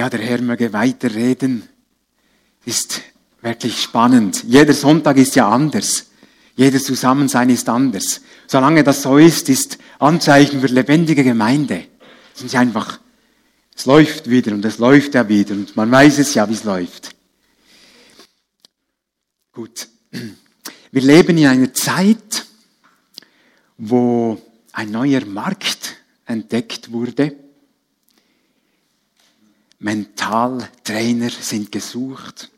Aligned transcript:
Ja, 0.00 0.08
der 0.08 0.20
Herr 0.20 0.40
möge 0.40 0.72
weiterreden. 0.72 1.68
Ist 2.64 3.02
wirklich 3.42 3.82
spannend. 3.82 4.44
Jeder 4.44 4.72
Sonntag 4.72 5.18
ist 5.18 5.36
ja 5.36 5.46
anders. 5.46 6.06
Jedes 6.56 6.84
Zusammensein 6.84 7.50
ist 7.50 7.68
anders. 7.68 8.22
Solange 8.46 8.82
das 8.82 9.02
so 9.02 9.18
ist, 9.18 9.50
ist 9.50 9.76
Anzeichen 9.98 10.62
für 10.62 10.68
lebendige 10.68 11.22
Gemeinde. 11.22 11.84
Es 12.34 12.40
ist 12.40 12.54
einfach, 12.54 12.98
es 13.76 13.84
läuft 13.84 14.30
wieder 14.30 14.52
und 14.54 14.64
es 14.64 14.78
läuft 14.78 15.14
ja 15.16 15.28
wieder 15.28 15.52
und 15.52 15.76
man 15.76 15.90
weiß 15.90 16.18
es 16.20 16.32
ja, 16.32 16.48
wie 16.48 16.54
es 16.54 16.64
läuft. 16.64 17.14
Gut. 19.52 19.86
Wir 20.92 21.02
leben 21.02 21.36
in 21.36 21.46
einer 21.46 21.74
Zeit, 21.74 22.46
wo 23.76 24.40
ein 24.72 24.92
neuer 24.92 25.26
Markt 25.26 25.96
entdeckt 26.24 26.90
wurde. 26.90 27.49
Mentaltrainer 29.80 31.30
sind 31.30 31.72
gesucht. 31.72 32.50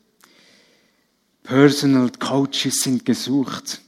Personal 1.41 2.11
Coaches 2.19 2.81
sind 2.81 3.05
gesucht. 3.05 3.81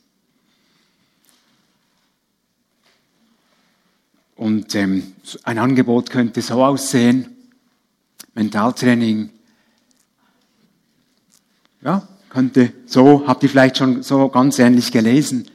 Und 4.38 4.73
ähm, 4.76 5.16
ein 5.43 5.57
Angebot 5.57 6.09
könnte 6.09 6.41
so 6.41 6.63
aussehen. 6.63 7.35
Mentaltraining. 8.34 9.29
Ja, 11.81 12.07
könnte 12.29 12.71
so, 12.85 13.27
habt 13.27 13.43
ihr 13.43 13.49
vielleicht 13.49 13.77
schon 13.77 14.02
so 14.02 14.29
ganz 14.29 14.59
ähnlich 14.59 14.91
gelesen. 14.93 15.49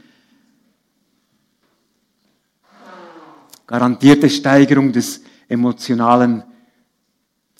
Garantierte 3.66 4.29
Steigerung 4.29 4.93
des 4.93 5.23
emotionalen 5.49 6.43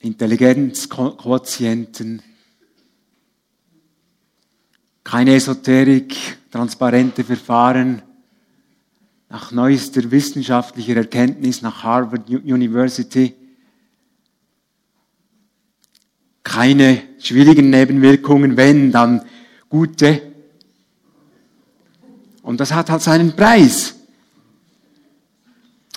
Intelligenzquotienten. 0.00 2.22
Keine 5.05 5.34
Esoterik, 5.34 6.16
transparente 6.50 7.22
Verfahren, 7.25 8.02
nach 9.28 9.52
neuester 9.52 10.10
wissenschaftlicher 10.10 10.97
Erkenntnis 10.97 11.62
nach 11.62 11.84
Harvard 11.84 12.28
University 12.28 13.36
keine 16.50 17.00
schwierigen 17.20 17.70
Nebenwirkungen, 17.70 18.56
wenn, 18.56 18.91
dann 18.91 19.22
gute. 19.69 20.20
Und 22.42 22.58
das 22.58 22.72
hat 22.72 22.91
halt 22.91 23.03
seinen 23.03 23.36
Preis. 23.36 23.94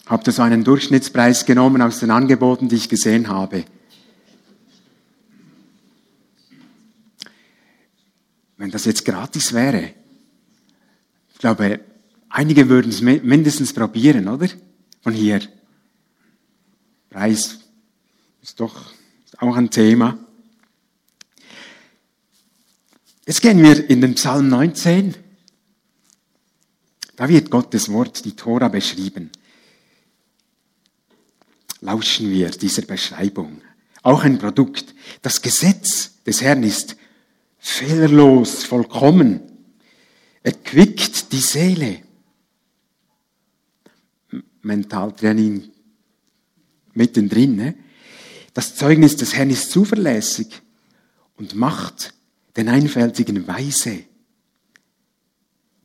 Habe 0.06 0.32
so 0.32 0.44
einen 0.44 0.64
Durchschnittspreis 0.64 1.46
genommen 1.46 1.82
aus 1.82 2.02
den 2.02 2.12
Angeboten, 2.12 2.70
die 2.70 2.76
ich 2.76 2.88
gesehen 2.88 3.30
habe. 3.30 3.66
Wenn 8.64 8.72
das 8.72 8.86
jetzt 8.86 9.04
gratis 9.04 9.52
wäre, 9.52 9.94
ich 11.34 11.40
glaube, 11.40 11.82
Einige 12.36 12.68
würden 12.68 12.90
es 12.90 13.02
mindestens 13.02 13.74
probieren, 13.74 14.28
oder? 14.28 14.50
Von 15.02 15.14
hier. 15.14 15.40
Preis 17.12 17.60
ist 18.42 18.60
doch 18.60 18.92
auch 19.38 19.56
ein 19.56 19.70
Thema. 19.70 20.18
Jetzt 23.28 23.40
gehen 23.40 23.62
wir 23.62 23.88
in 23.88 24.02
den 24.02 24.16
Psalm 24.16 24.50
19. 24.50 25.14
Da 27.16 27.30
wird 27.30 27.52
Gottes 27.52 27.90
Wort, 27.90 28.26
die 28.26 28.36
Tora, 28.36 28.68
beschrieben. 28.68 29.30
Lauschen 31.82 32.32
wir 32.32 32.50
dieser 32.50 32.82
Beschreibung. 32.82 33.62
Auch 34.02 34.24
ein 34.24 34.40
Produkt. 34.40 34.96
Das 35.22 35.44
Gesetz 35.44 36.24
des 36.24 36.42
Herrn 36.42 36.64
ist 36.64 36.96
fehlerlos, 37.64 38.66
vollkommen. 38.66 39.40
Er 40.44 40.52
quickt 40.52 41.32
die 41.32 41.40
Seele. 41.40 42.02
Mentaltraining 44.62 45.72
mittendrin. 46.94 47.56
Ne? 47.56 47.76
Das 48.54 48.76
Zeugnis 48.76 49.16
des 49.16 49.34
Herrn 49.34 49.50
ist 49.50 49.72
zuverlässig 49.72 50.62
und 51.38 51.56
macht 51.56 52.14
den 52.58 52.68
Einfältigen 52.68 53.48
weise. 53.48 54.04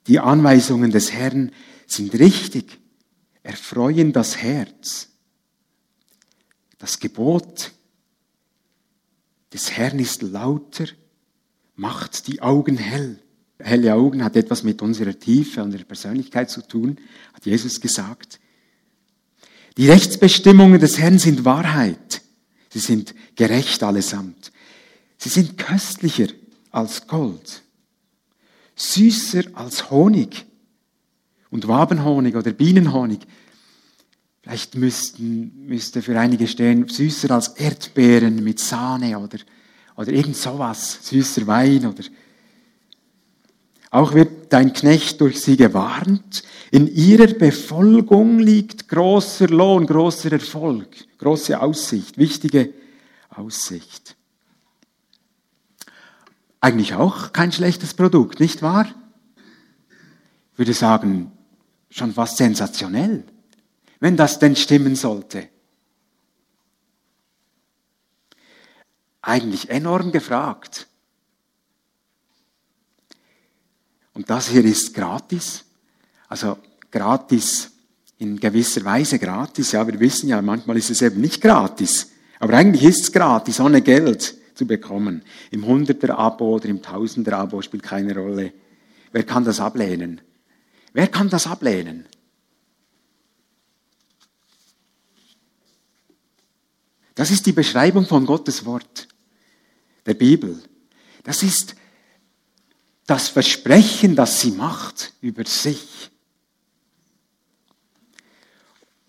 Die 0.08 0.18
Anweisungen 0.18 0.90
des 0.90 1.12
Herrn 1.12 1.52
sind 1.86 2.12
richtig, 2.18 2.78
erfreuen 3.44 4.12
das 4.12 4.36
Herz. 4.38 5.10
Das 6.78 6.98
Gebot 6.98 7.72
des 9.52 9.70
Herrn 9.72 10.00
ist 10.00 10.22
lauter, 10.22 10.86
macht 11.78 12.26
die 12.26 12.42
Augen 12.42 12.76
hell. 12.76 13.18
Helle 13.58 13.94
Augen 13.94 14.22
hat 14.22 14.36
etwas 14.36 14.62
mit 14.62 14.82
unserer 14.82 15.18
Tiefe, 15.18 15.62
unserer 15.62 15.84
Persönlichkeit 15.84 16.50
zu 16.50 16.66
tun, 16.66 16.98
hat 17.32 17.46
Jesus 17.46 17.80
gesagt. 17.80 18.40
Die 19.76 19.88
Rechtsbestimmungen 19.88 20.80
des 20.80 20.98
Herrn 20.98 21.18
sind 21.18 21.44
Wahrheit. 21.44 22.22
Sie 22.68 22.80
sind 22.80 23.14
gerecht 23.36 23.82
allesamt. 23.82 24.52
Sie 25.18 25.28
sind 25.28 25.56
köstlicher 25.56 26.28
als 26.70 27.06
Gold, 27.06 27.62
süßer 28.76 29.44
als 29.54 29.90
Honig 29.90 30.46
und 31.50 31.66
Wabenhonig 31.66 32.36
oder 32.36 32.52
Bienenhonig. 32.52 33.20
Vielleicht 34.42 34.74
müssten, 34.74 35.66
müsste 35.66 36.02
für 36.02 36.18
einige 36.18 36.46
stehen, 36.46 36.88
süßer 36.88 37.30
als 37.30 37.48
Erdbeeren 37.48 38.42
mit 38.42 38.60
Sahne 38.60 39.18
oder, 39.18 39.38
oder 39.98 40.12
irgend 40.12 40.36
sowas, 40.36 41.00
süßer 41.02 41.46
Wein 41.48 41.84
oder 41.84 42.04
auch 43.90 44.14
wird 44.14 44.52
dein 44.52 44.72
Knecht 44.72 45.20
durch 45.20 45.40
sie 45.42 45.56
gewarnt. 45.56 46.44
In 46.70 46.86
ihrer 46.86 47.26
Befolgung 47.34 48.38
liegt 48.38 48.88
großer 48.88 49.48
Lohn, 49.48 49.86
großer 49.86 50.30
Erfolg, 50.30 50.88
große 51.18 51.60
Aussicht, 51.60 52.16
wichtige 52.16 52.74
Aussicht. 53.30 54.14
Eigentlich 56.60 56.94
auch 56.94 57.32
kein 57.32 57.50
schlechtes 57.50 57.94
Produkt, 57.94 58.38
nicht 58.40 58.62
wahr? 58.62 58.86
Ich 60.52 60.58
würde 60.58 60.74
sagen, 60.74 61.32
schon 61.90 62.12
fast 62.12 62.36
sensationell, 62.36 63.24
wenn 63.98 64.16
das 64.16 64.38
denn 64.38 64.54
stimmen 64.54 64.94
sollte. 64.94 65.48
Eigentlich 69.28 69.68
enorm 69.68 70.10
gefragt. 70.10 70.86
Und 74.14 74.30
das 74.30 74.48
hier 74.48 74.64
ist 74.64 74.94
gratis. 74.94 75.66
Also 76.28 76.56
gratis 76.90 77.72
in 78.16 78.40
gewisser 78.40 78.82
Weise 78.86 79.18
gratis. 79.18 79.72
Ja, 79.72 79.86
wir 79.86 80.00
wissen 80.00 80.30
ja, 80.30 80.40
manchmal 80.40 80.78
ist 80.78 80.88
es 80.88 81.02
eben 81.02 81.20
nicht 81.20 81.42
gratis. 81.42 82.10
Aber 82.38 82.54
eigentlich 82.54 82.84
ist 82.84 83.02
es 83.02 83.12
gratis, 83.12 83.60
ohne 83.60 83.82
Geld 83.82 84.34
zu 84.54 84.66
bekommen. 84.66 85.22
Im 85.50 85.66
Hunderter-Abo 85.66 86.54
oder 86.54 86.70
im 86.70 86.80
Tausender-Abo 86.80 87.60
spielt 87.60 87.82
keine 87.82 88.16
Rolle. 88.16 88.54
Wer 89.12 89.24
kann 89.24 89.44
das 89.44 89.60
ablehnen? 89.60 90.22
Wer 90.94 91.08
kann 91.08 91.28
das 91.28 91.46
ablehnen? 91.46 92.08
Das 97.14 97.30
ist 97.30 97.44
die 97.44 97.52
Beschreibung 97.52 98.06
von 98.06 98.24
Gottes 98.24 98.64
Wort, 98.64 99.07
der 100.08 100.14
Bibel. 100.14 100.60
Das 101.22 101.42
ist 101.42 101.76
das 103.06 103.28
Versprechen, 103.28 104.16
das 104.16 104.40
sie 104.40 104.50
macht 104.50 105.12
über 105.20 105.44
sich. 105.44 106.10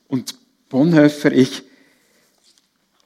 Und 0.08 0.36
Bonhoeffer, 0.70 1.32
ich, 1.32 1.64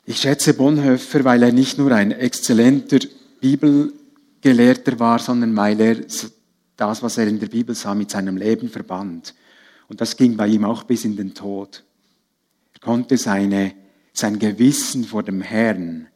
ich 0.05 0.19
schätze 0.19 0.53
Bonhoeffer, 0.53 1.23
weil 1.23 1.43
er 1.43 1.51
nicht 1.51 1.77
nur 1.77 1.91
ein 1.91 2.11
exzellenter 2.11 2.99
Bibelgelehrter 3.39 4.99
war, 4.99 5.19
sondern 5.19 5.55
weil 5.55 5.79
er 5.79 5.95
das, 6.77 7.01
was 7.01 7.17
er 7.17 7.27
in 7.27 7.39
der 7.39 7.47
Bibel 7.47 7.75
sah, 7.75 7.95
mit 7.95 8.11
seinem 8.11 8.37
Leben 8.37 8.69
verband. 8.69 9.33
Und 9.87 10.01
das 10.01 10.17
ging 10.17 10.37
bei 10.37 10.47
ihm 10.47 10.65
auch 10.65 10.83
bis 10.83 11.05
in 11.05 11.15
den 11.15 11.33
Tod. 11.33 11.83
Er 12.73 12.79
konnte 12.79 13.17
seine, 13.17 13.73
sein 14.13 14.39
Gewissen 14.39 15.05
vor 15.05 15.23
dem 15.23 15.41
Herrn 15.41 16.07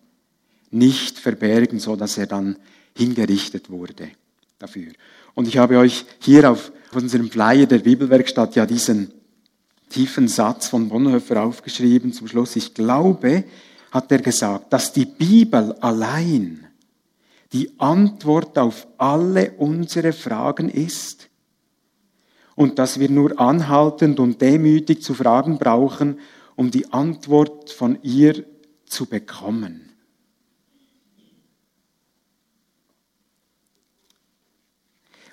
nicht 0.71 1.17
verbergen, 1.19 1.79
so 1.79 1.95
dass 1.95 2.17
er 2.17 2.27
dann 2.27 2.57
hingerichtet 2.95 3.69
wurde 3.69 4.09
dafür. 4.59 4.91
Und 5.35 5.47
ich 5.47 5.57
habe 5.57 5.77
euch 5.77 6.05
hier 6.19 6.49
auf 6.49 6.71
unserem 6.93 7.29
Flyer 7.29 7.65
der 7.65 7.79
Bibelwerkstatt 7.79 8.55
ja 8.55 8.65
diesen 8.65 9.11
tiefen 9.89 10.27
Satz 10.27 10.67
von 10.67 10.89
Bonhoeffer 10.89 11.43
aufgeschrieben 11.43 12.11
zum 12.11 12.27
Schluss. 12.27 12.55
Ich 12.55 12.73
glaube, 12.73 13.43
hat 13.91 14.11
er 14.11 14.19
gesagt, 14.19 14.73
dass 14.73 14.91
die 14.91 15.05
Bibel 15.05 15.73
allein 15.73 16.65
die 17.53 17.71
Antwort 17.79 18.57
auf 18.57 18.87
alle 18.97 19.51
unsere 19.51 20.11
Fragen 20.11 20.69
ist 20.69 21.29
und 22.55 22.79
dass 22.79 22.99
wir 22.99 23.09
nur 23.09 23.39
anhaltend 23.39 24.19
und 24.19 24.41
demütig 24.41 25.01
zu 25.01 25.13
fragen 25.13 25.57
brauchen, 25.57 26.19
um 26.55 26.71
die 26.71 26.91
Antwort 26.91 27.69
von 27.69 27.99
ihr 28.01 28.43
zu 28.85 29.05
bekommen. 29.05 29.86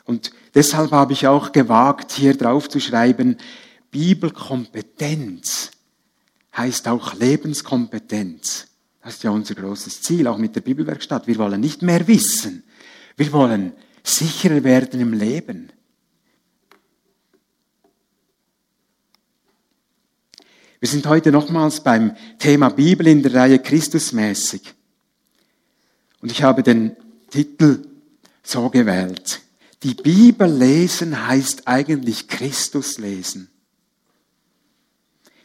Und 0.05 0.33
deshalb 0.55 0.93
habe 0.93 1.13
ich 1.13 1.27
auch 1.27 1.53
gewagt, 1.53 2.13
hier 2.13 2.37
drauf 2.37 2.69
zu 2.69 2.81
schreiben, 2.81 3.37
Bibelkompetenz 3.91 5.71
heißt 6.57 6.89
auch 6.89 7.15
Lebenskompetenz. 7.15 8.69
Das 9.03 9.15
ist 9.15 9.23
ja 9.23 9.31
unser 9.31 9.55
großes 9.55 10.03
Ziel, 10.03 10.27
auch 10.27 10.39
mit 10.39 10.57
der 10.57 10.63
Bibelwerkstatt. 10.63 11.27
Wir 11.27 11.37
wollen 11.37 11.61
nicht 11.61 11.83
mehr 11.83 12.07
wissen. 12.07 12.65
Wir 13.17 13.33
wollen 13.33 13.73
sicherer 14.03 14.65
werden 14.65 15.01
im 15.01 15.13
Leben. 15.13 15.71
Wir 20.81 20.89
sind 20.89 21.07
heute 21.07 21.33
nochmals 21.33 21.83
beim 21.83 22.17
Thema 22.39 22.69
Bibel 22.69 23.07
in 23.07 23.23
der 23.23 23.35
Reihe 23.35 23.59
Christusmäßig. 23.59 24.75
Und 26.21 26.31
ich 26.31 26.43
habe 26.43 26.63
den 26.63 26.97
Titel 27.31 27.87
so 28.43 28.69
gewählt. 28.69 29.41
Die 29.85 29.95
Bibel 29.95 30.51
lesen 30.51 31.27
heißt 31.27 31.69
eigentlich 31.69 32.27
Christus 32.27 32.97
lesen. 32.97 33.51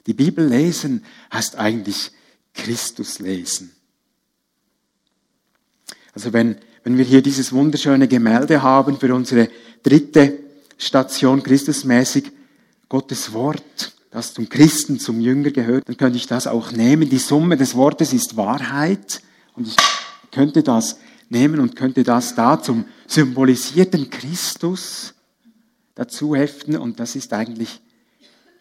Die 0.08 0.14
Bibel 0.14 0.48
lesen 0.48 1.04
heißt 1.32 1.58
eigentlich 1.58 2.12
Christus 2.54 3.20
lesen. 3.20 3.72
Also 6.14 6.32
wenn, 6.32 6.56
wenn 6.86 6.98
wir 6.98 7.04
hier 7.04 7.22
dieses 7.22 7.52
wunderschöne 7.52 8.08
Gemälde 8.08 8.62
haben 8.62 8.98
für 8.98 9.14
unsere 9.14 9.50
dritte 9.84 10.40
Station 10.78 11.44
Christusmäßig, 11.44 12.32
Gottes 12.88 13.34
Wort, 13.34 13.94
das 14.10 14.34
zum 14.34 14.48
Christen, 14.48 15.00
zum 15.00 15.20
Jünger 15.20 15.52
gehört, 15.52 15.88
dann 15.90 15.98
könnte 15.98 16.18
ich 16.18 16.28
das 16.28 16.48
auch 16.48 16.72
nehmen. 16.72 17.10
Die 17.10 17.20
Summe 17.20 17.58
des 17.58 17.76
Wortes 17.76 18.14
ist 18.14 18.38
Wahrheit. 18.38 19.22
Und 19.54 19.68
ich 19.68 19.76
könnte 20.32 20.64
das 20.64 20.98
nehmen 21.28 21.60
und 21.60 21.76
könnte 21.76 22.04
das 22.04 22.36
da 22.36 22.62
zum 22.62 22.86
symbolisierten 23.10 24.10
Christus 24.10 25.16
dazu 25.96 26.36
heften. 26.36 26.78
Und 26.78 27.00
das 27.00 27.16
ist 27.16 27.34
eigentlich, 27.34 27.82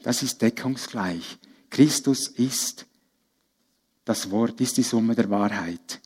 das 0.03 0.23
ist 0.23 0.41
deckungsgleich. 0.41 1.39
Christus 1.71 2.29
ist 2.29 2.87
das 4.05 4.31
Wort, 4.31 4.61
ist 4.61 4.79
die 4.79 4.83
Summe 4.83 5.15
der 5.15 5.29
Wahrheit. 5.29 6.01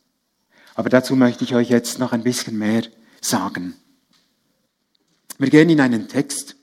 Aber 0.75 0.89
dazu 0.89 1.15
möchte 1.15 1.45
ich 1.45 1.55
euch 1.55 1.69
jetzt 1.69 1.99
noch 1.99 2.11
ein 2.11 2.23
bisschen 2.23 2.57
mehr 2.57 2.83
sagen. 3.21 3.75
Wir 5.37 5.49
gehen 5.49 5.69
in 5.69 5.79
einen 5.79 6.07
Text 6.07 6.55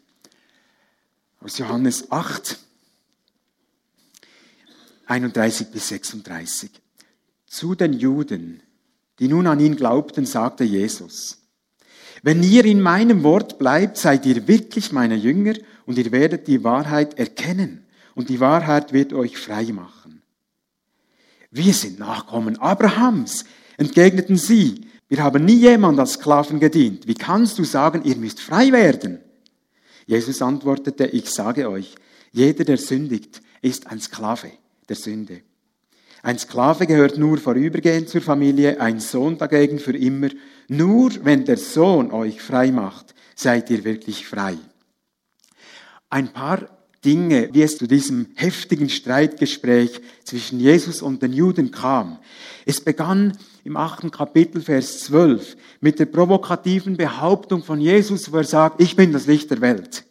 aus 1.41 1.57
Johannes 1.59 2.11
8, 2.13 2.59
31 5.07 5.71
bis 5.71 5.89
36. 5.89 6.71
Zu 7.47 7.75
den 7.75 7.95
Juden, 7.95 8.63
die 9.19 9.29
nun 9.29 9.47
an 9.47 9.61
ihn 9.61 9.77
glaubten, 9.77 10.27
sagte 10.27 10.65
Jesus, 10.65 11.40
wenn 12.23 12.43
ihr 12.43 12.65
in 12.65 12.81
meinem 12.81 13.23
Wort 13.23 13.59
bleibt, 13.59 13.97
seid 13.97 14.27
ihr 14.27 14.47
wirklich 14.47 14.93
meine 14.93 15.15
Jünger 15.15 15.55
und 15.87 15.99
ihr 15.99 16.13
werdet 16.13 16.47
die 16.47 16.65
Wahrheit 16.65 17.19
erkennen 17.19 17.87
und 18.15 18.29
die 18.29 18.41
Wahrheit 18.41 18.93
wird 18.93 19.13
euch 19.13 19.39
frei 19.39 19.65
machen. 19.73 20.23
Wir 21.51 21.73
sind 21.73 21.99
Nachkommen 21.99 22.59
Abrahams, 22.59 23.45
entgegneten 23.77 24.37
sie. 24.37 24.87
Wir 25.09 25.23
haben 25.23 25.45
nie 25.45 25.57
jemand 25.57 25.99
als 25.99 26.13
Sklaven 26.13 26.61
gedient. 26.61 27.09
Wie 27.09 27.15
kannst 27.15 27.59
du 27.59 27.65
sagen, 27.65 28.03
ihr 28.05 28.17
müsst 28.17 28.41
frei 28.41 28.71
werden? 28.71 29.19
Jesus 30.07 30.43
antwortete, 30.43 31.07
ich 31.07 31.29
sage 31.31 31.69
euch, 31.69 31.95
jeder, 32.33 32.65
der 32.65 32.77
sündigt, 32.77 33.43
ist 33.63 33.89
ein 33.89 34.01
Sklave 34.01 34.53
der 34.89 34.97
Sünde. 34.97 35.43
Ein 36.23 36.39
Sklave 36.39 36.87
gehört 36.87 37.17
nur 37.17 37.39
vorübergehend 37.39 38.09
zur 38.09 38.21
Familie, 38.21 38.81
ein 38.81 39.01
Sohn 39.01 39.39
dagegen 39.39 39.79
für 39.79 39.97
immer. 39.97 40.29
Nur 40.73 41.25
wenn 41.25 41.45
der 41.45 41.57
Sohn 41.57 42.13
euch 42.13 42.41
frei 42.41 42.71
macht, 42.71 43.13
seid 43.35 43.71
ihr 43.71 43.83
wirklich 43.83 44.25
frei. 44.25 44.57
Ein 46.09 46.33
paar 46.33 46.69
Dinge, 47.05 47.49
wie 47.53 47.63
es 47.63 47.77
zu 47.77 47.89
diesem 47.89 48.29
heftigen 48.37 48.89
Streitgespräch 48.89 50.01
zwischen 50.23 50.61
Jesus 50.61 51.03
und 51.03 51.23
den 51.23 51.33
Juden 51.33 51.73
kam. 51.73 52.21
Es 52.67 52.81
begann 52.81 53.37
im 53.65 53.77
achten 53.77 54.13
Kapitel, 54.13 54.63
Vers 54.63 55.01
12, 55.01 55.57
mit 55.81 55.99
der 55.99 56.07
provokativen 56.07 56.97
Behauptung 56.97 57.65
von 57.65 57.81
Jesus, 57.81 58.31
wo 58.31 58.37
er 58.37 58.45
sagt, 58.45 58.81
ich 58.81 58.95
bin 58.95 59.13
das 59.13 59.27
Licht 59.27 59.51
der 59.51 59.61
Welt. 59.61 60.05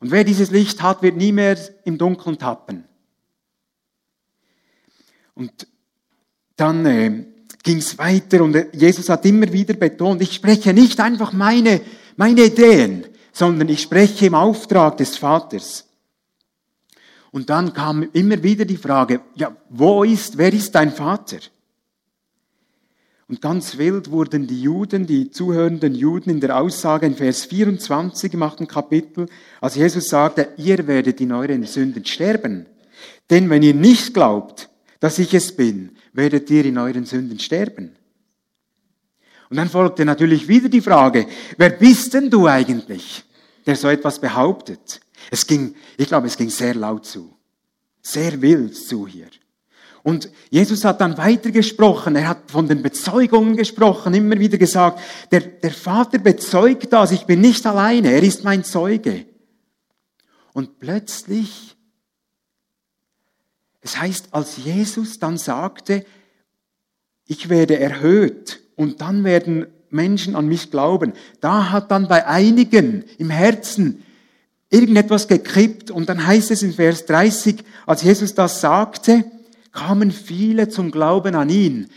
Und 0.00 0.10
wer 0.10 0.24
dieses 0.24 0.50
Licht 0.50 0.82
hat, 0.82 1.02
wird 1.02 1.16
nie 1.16 1.30
mehr 1.30 1.56
im 1.84 1.96
Dunkeln 1.96 2.38
tappen. 2.38 2.82
Und 5.34 5.68
dann 6.56 6.86
äh, 6.86 7.31
ging 7.62 7.78
es 7.78 7.96
weiter 7.98 8.42
und 8.42 8.56
Jesus 8.72 9.08
hat 9.08 9.24
immer 9.24 9.52
wieder 9.52 9.74
betont, 9.74 10.20
ich 10.22 10.32
spreche 10.32 10.72
nicht 10.72 10.98
einfach 11.00 11.32
meine, 11.32 11.80
meine 12.16 12.44
Ideen, 12.44 13.04
sondern 13.32 13.68
ich 13.68 13.82
spreche 13.82 14.26
im 14.26 14.34
Auftrag 14.34 14.96
des 14.96 15.16
Vaters. 15.16 15.86
Und 17.30 17.48
dann 17.48 17.72
kam 17.72 18.08
immer 18.12 18.42
wieder 18.42 18.64
die 18.64 18.76
Frage, 18.76 19.20
ja, 19.34 19.56
wo 19.70 20.04
ist, 20.04 20.36
wer 20.36 20.52
ist 20.52 20.74
dein 20.74 20.92
Vater? 20.92 21.38
Und 23.26 23.40
ganz 23.40 23.78
wild 23.78 24.10
wurden 24.10 24.46
die 24.46 24.60
Juden, 24.60 25.06
die 25.06 25.30
zuhörenden 25.30 25.94
Juden 25.94 26.28
in 26.28 26.40
der 26.40 26.58
Aussage 26.58 27.06
in 27.06 27.16
Vers 27.16 27.46
24 27.46 28.34
im 28.34 28.42
achten 28.42 28.66
Kapitel, 28.66 29.26
als 29.62 29.76
Jesus 29.76 30.08
sagte, 30.08 30.48
ihr 30.58 30.86
werdet 30.86 31.18
in 31.22 31.32
euren 31.32 31.64
Sünden 31.64 32.04
sterben. 32.04 32.66
Denn 33.30 33.48
wenn 33.48 33.62
ihr 33.62 33.72
nicht 33.72 34.12
glaubt, 34.12 34.68
dass 35.00 35.18
ich 35.18 35.32
es 35.32 35.56
bin, 35.56 35.96
werdet 36.12 36.50
ihr 36.50 36.64
in 36.64 36.78
euren 36.78 37.04
Sünden 37.04 37.38
sterben. 37.38 37.96
Und 39.50 39.56
dann 39.56 39.68
folgte 39.68 40.04
natürlich 40.04 40.48
wieder 40.48 40.68
die 40.68 40.80
Frage, 40.80 41.26
wer 41.58 41.70
bist 41.70 42.14
denn 42.14 42.30
du 42.30 42.46
eigentlich, 42.46 43.24
der 43.66 43.76
so 43.76 43.88
etwas 43.88 44.18
behauptet? 44.18 45.00
Es 45.30 45.46
ging, 45.46 45.74
ich 45.96 46.08
glaube, 46.08 46.26
es 46.26 46.36
ging 46.36 46.48
sehr 46.48 46.74
laut 46.74 47.04
zu. 47.04 47.36
Sehr 48.00 48.40
wild 48.40 48.76
zu 48.76 49.06
hier. 49.06 49.28
Und 50.02 50.30
Jesus 50.50 50.84
hat 50.84 51.00
dann 51.00 51.16
weitergesprochen. 51.16 52.16
Er 52.16 52.28
hat 52.28 52.50
von 52.50 52.66
den 52.66 52.82
Bezeugungen 52.82 53.56
gesprochen, 53.56 54.14
immer 54.14 54.38
wieder 54.38 54.58
gesagt, 54.58 55.00
der, 55.30 55.40
der 55.40 55.70
Vater 55.70 56.18
bezeugt 56.18 56.92
das, 56.92 57.12
ich 57.12 57.24
bin 57.24 57.40
nicht 57.40 57.64
alleine, 57.66 58.10
er 58.10 58.22
ist 58.22 58.42
mein 58.42 58.64
Zeuge. 58.64 59.26
Und 60.52 60.80
plötzlich 60.80 61.71
es 63.82 64.00
heißt, 64.00 64.28
als 64.30 64.56
Jesus 64.56 65.18
dann 65.18 65.36
sagte, 65.36 66.06
ich 67.26 67.48
werde 67.48 67.78
erhöht 67.78 68.60
und 68.76 69.00
dann 69.00 69.24
werden 69.24 69.66
Menschen 69.90 70.36
an 70.36 70.46
mich 70.46 70.70
glauben, 70.70 71.12
da 71.40 71.70
hat 71.70 71.90
dann 71.90 72.08
bei 72.08 72.26
einigen 72.26 73.04
im 73.18 73.30
Herzen 73.30 74.02
irgendetwas 74.70 75.28
gekippt 75.28 75.90
und 75.90 76.08
dann 76.08 76.26
heißt 76.26 76.50
es 76.52 76.62
in 76.62 76.72
Vers 76.72 77.04
30, 77.06 77.62
als 77.84 78.02
Jesus 78.02 78.34
das 78.34 78.60
sagte, 78.60 79.24
kamen 79.72 80.10
viele 80.10 80.68
zum 80.68 80.90
Glauben 80.90 81.34
an 81.34 81.50
ihn. 81.50 81.88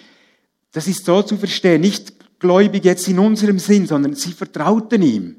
Das 0.72 0.88
ist 0.88 1.06
so 1.06 1.22
zu 1.22 1.38
verstehen, 1.38 1.82
nicht 1.82 2.40
gläubig 2.40 2.84
jetzt 2.84 3.08
in 3.08 3.20
unserem 3.20 3.60
Sinn, 3.60 3.88
sondern 3.88 4.16
sie 4.16 4.34
vertrauten 4.34 5.02
ihm. 5.02 5.36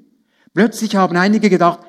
Plötzlich 0.55 0.97
haben 0.97 1.17
einige 1.17 1.50
gedacht, 1.50 1.81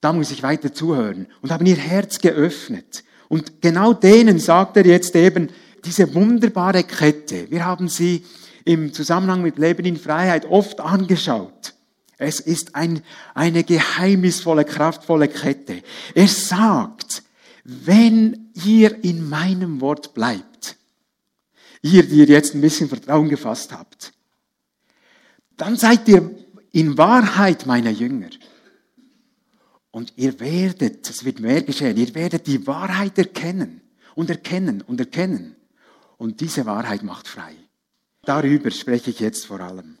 da 0.00 0.12
muss 0.12 0.30
ich 0.30 0.42
weiter 0.42 0.74
zuhören 0.74 1.28
und 1.40 1.50
haben 1.50 1.64
ihr 1.64 1.76
Herz 1.76 2.18
geöffnet. 2.18 3.04
Und 3.34 3.60
genau 3.60 3.94
denen 3.94 4.38
sagt 4.38 4.76
er 4.76 4.86
jetzt 4.86 5.16
eben 5.16 5.48
diese 5.84 6.14
wunderbare 6.14 6.84
Kette. 6.84 7.50
Wir 7.50 7.64
haben 7.64 7.88
sie 7.88 8.24
im 8.64 8.92
Zusammenhang 8.92 9.42
mit 9.42 9.58
Leben 9.58 9.84
in 9.84 9.96
Freiheit 9.96 10.44
oft 10.44 10.78
angeschaut. 10.78 11.74
Es 12.16 12.38
ist 12.38 12.76
ein, 12.76 13.02
eine 13.34 13.64
geheimnisvolle, 13.64 14.64
kraftvolle 14.64 15.26
Kette. 15.26 15.82
Er 16.14 16.28
sagt, 16.28 17.24
wenn 17.64 18.52
ihr 18.64 19.02
in 19.02 19.28
meinem 19.28 19.80
Wort 19.80 20.14
bleibt, 20.14 20.76
ihr, 21.82 22.06
die 22.06 22.18
ihr 22.18 22.26
jetzt 22.26 22.54
ein 22.54 22.60
bisschen 22.60 22.88
Vertrauen 22.88 23.28
gefasst 23.28 23.72
habt, 23.72 24.12
dann 25.56 25.74
seid 25.76 26.06
ihr 26.06 26.30
in 26.70 26.96
Wahrheit 26.96 27.66
meine 27.66 27.90
Jünger. 27.90 28.30
Und 29.94 30.12
ihr 30.16 30.40
werdet, 30.40 31.08
es 31.08 31.24
wird 31.24 31.38
mehr 31.38 31.62
geschehen, 31.62 31.96
ihr 31.96 32.12
werdet 32.16 32.48
die 32.48 32.66
Wahrheit 32.66 33.16
erkennen 33.16 33.80
und 34.16 34.28
erkennen 34.28 34.82
und 34.82 34.98
erkennen. 34.98 35.54
Und 36.16 36.40
diese 36.40 36.66
Wahrheit 36.66 37.04
macht 37.04 37.28
frei. 37.28 37.54
Darüber 38.22 38.72
spreche 38.72 39.10
ich 39.10 39.20
jetzt 39.20 39.46
vor 39.46 39.60
allem. 39.60 39.98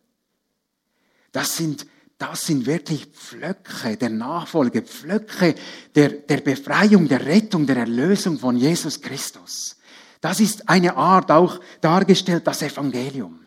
Das 1.30 1.56
sind, 1.56 1.86
das 2.18 2.44
sind 2.44 2.66
wirklich 2.66 3.06
Pflöcke 3.06 3.96
der 3.96 4.10
Nachfolge, 4.10 4.82
Pflöcke 4.82 5.54
der, 5.94 6.08
der 6.08 6.38
Befreiung, 6.38 7.06
der 7.06 7.24
Rettung, 7.24 7.64
der 7.64 7.76
Erlösung 7.76 8.40
von 8.40 8.56
Jesus 8.56 9.00
Christus. 9.00 9.76
Das 10.20 10.40
ist 10.40 10.68
eine 10.68 10.96
Art 10.96 11.30
auch 11.30 11.60
dargestellt, 11.80 12.48
das 12.48 12.62
Evangelium. 12.62 13.43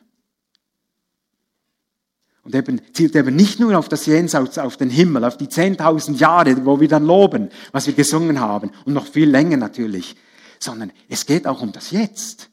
Und 2.47 2.55
eben, 2.55 2.79
zielt 2.93 3.13
eben 3.17 3.35
nicht 3.35 3.59
nur 3.59 3.77
auf 3.77 3.89
das 3.89 4.05
Jenseits, 4.05 4.57
auf 4.57 4.77
den 4.77 4.89
Himmel, 4.89 5.25
auf 5.25 5.35
die 5.35 5.47
10.000 5.47 6.15
Jahre, 6.15 6.65
wo 6.65 6.79
wir 6.79 6.87
dann 6.87 7.05
loben, 7.05 7.49
was 7.73 7.87
wir 7.87 7.93
gesungen 7.93 8.39
haben, 8.39 8.71
und 8.85 8.93
noch 8.93 9.05
viel 9.05 9.29
länger 9.29 9.57
natürlich, 9.57 10.15
sondern 10.57 10.93
es 11.09 11.25
geht 11.25 11.45
auch 11.45 11.61
um 11.61 11.73
das 11.73 11.91
Jetzt. 11.91 12.49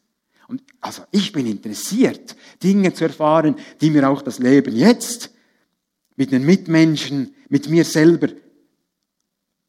Und 0.48 0.64
also 0.80 1.02
ich 1.12 1.30
bin 1.30 1.46
interessiert, 1.46 2.34
Dinge 2.60 2.92
zu 2.92 3.04
erfahren, 3.04 3.54
die 3.80 3.90
mir 3.90 4.08
auch 4.08 4.20
das 4.20 4.40
Leben 4.40 4.74
jetzt 4.74 5.30
mit 6.16 6.32
den 6.32 6.44
Mitmenschen, 6.44 7.32
mit 7.48 7.68
mir 7.68 7.84
selber 7.84 8.30